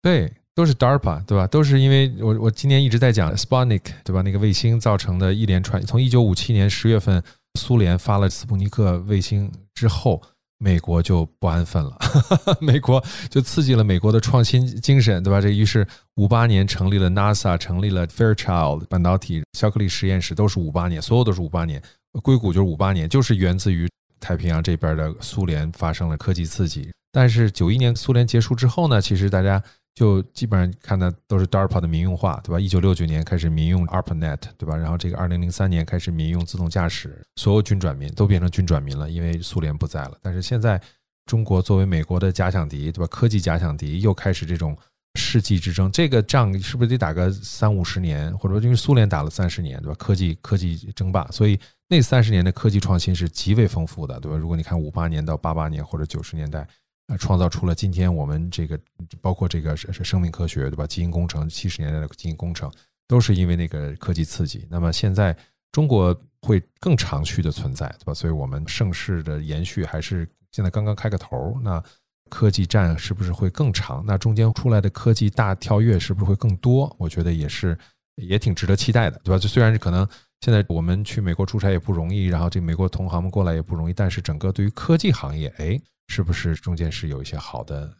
[0.01, 1.45] 对，都是 DARPA，对吧？
[1.47, 4.21] 都是因为我我今年一直在讲 Sputnik，对吧？
[4.21, 7.23] 那个卫星造成的一连串，从一九五七年十月份。
[7.59, 10.21] 苏联发了斯普尼克卫星之后，
[10.59, 11.97] 美国就不安分了，
[12.61, 15.41] 美国就刺激了美国的创新精神，对吧？
[15.41, 15.85] 这于是
[16.15, 21.81] 五八年成立了 NASA，成立了 Fairchild 半导体肖克利实验室，都是五八年，所有都是五八年。
[22.21, 23.89] 硅谷就是五八年，就是源自于
[24.19, 26.91] 太平洋这边的苏联发生了科技刺激。
[27.11, 29.61] 但是九一年苏联结束之后呢，其实大家。
[29.99, 32.57] 就基本上看的都是 DARPA 的民用化，对吧？
[32.57, 34.73] 一九六九年开始民用 ARPANET，对吧？
[34.73, 40.17] 然后这个二零零三年开始民用自动驾驶，所有军转民都变成军转民了，因为苏联不在了。
[40.21, 40.81] 但是现在
[41.25, 43.07] 中国作为美国的假想敌，对吧？
[43.07, 44.73] 科技假想敌又开始这种
[45.15, 48.31] 世纪之争，这个仗是不是得打个三五十年？
[48.37, 49.95] 或者说因为苏联打了三十年，对吧？
[49.99, 54.37] 科技科技争霸，所以那三十年的科技创新是极为丰富的，对吧？
[54.37, 56.65] 如果你看五八年到八八年或者九十年代。
[57.09, 58.79] 呃，创造出了今天我们这个，
[59.19, 60.85] 包括这个生生命科学，对吧？
[60.85, 62.71] 基因工程，七十年代的基因工程，
[63.07, 64.67] 都是因为那个科技刺激。
[64.69, 65.35] 那么现在
[65.71, 68.13] 中国会更长续的存在，对吧？
[68.13, 71.59] 所以我们盛世的延续还是现在刚刚开个头。
[71.63, 71.83] 那
[72.29, 74.03] 科技战是不是会更长？
[74.05, 76.95] 那中间出来的科技大跳跃是不是会更多？
[76.99, 77.75] 我觉得也是，
[78.17, 79.39] 也挺值得期待的，对吧？
[79.39, 80.07] 就虽然是可能
[80.41, 85.81] 现在我们去美国出差也不容易，然后这美国同行们过来也不容易，但是整个对于科技行业，哎。
[86.09, 87.93] 是不是中间是有一些好的，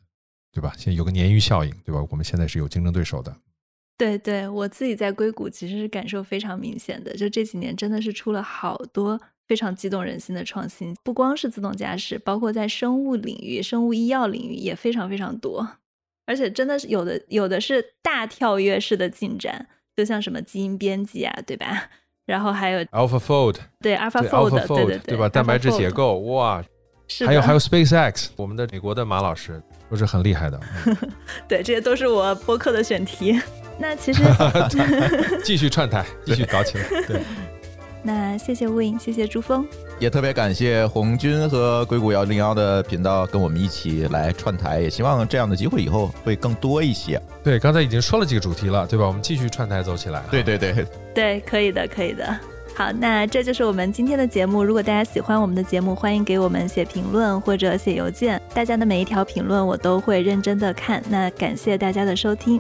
[0.52, 0.74] 对吧？
[0.76, 2.06] 现在有个鲶鱼效应，对吧？
[2.10, 3.34] 我们现在是有竞争对手的。
[3.98, 15.78] 对对，我自己在硅谷其实是感受非常明显的，就这几年真的是出了好多非常激动人心的创新，不光是自动驾驶，包括在生物领域、生物医药领域也非常非常多，
[16.26, 21.90] 而且真的是有的有的是大跳跃式的进展，就像什么基因编辑啊，对吧？
[22.26, 25.28] 然后还有 AlphaFold，对 AlphaFold，对对对吧？
[25.30, 26.64] 蛋白质结构，哇！
[27.26, 30.60] 还有还有 SpaceX，我们的美国的马老师都是很厉害的。
[31.48, 33.40] 对，这些都是我播客的选题。
[33.80, 34.24] 那其实
[35.44, 36.84] 继续串台，继续搞起来。
[37.08, 37.22] 对。
[38.02, 39.68] 那谢谢 Win，谢谢朱峰，
[40.00, 47.22] 也特别感谢红军和硅谷幺零幺的频道跟我们一起来串台，也希望这样的机会以后会更多一些。
[47.44, 49.06] 对，刚才已经说了几个主题了，对吧？
[49.06, 50.24] 我们继续串台走起来。
[50.32, 52.40] 对对对，对，可以的，可以的。
[52.80, 54.64] 好，那这就是我们今天的节目。
[54.64, 58.42] 如果大家喜欢我们的节目，欢迎给我们写评论或者写邮件。
[58.54, 61.04] 大家的每一条评论我都会认真的看。
[61.10, 62.58] 那感谢大家的收听。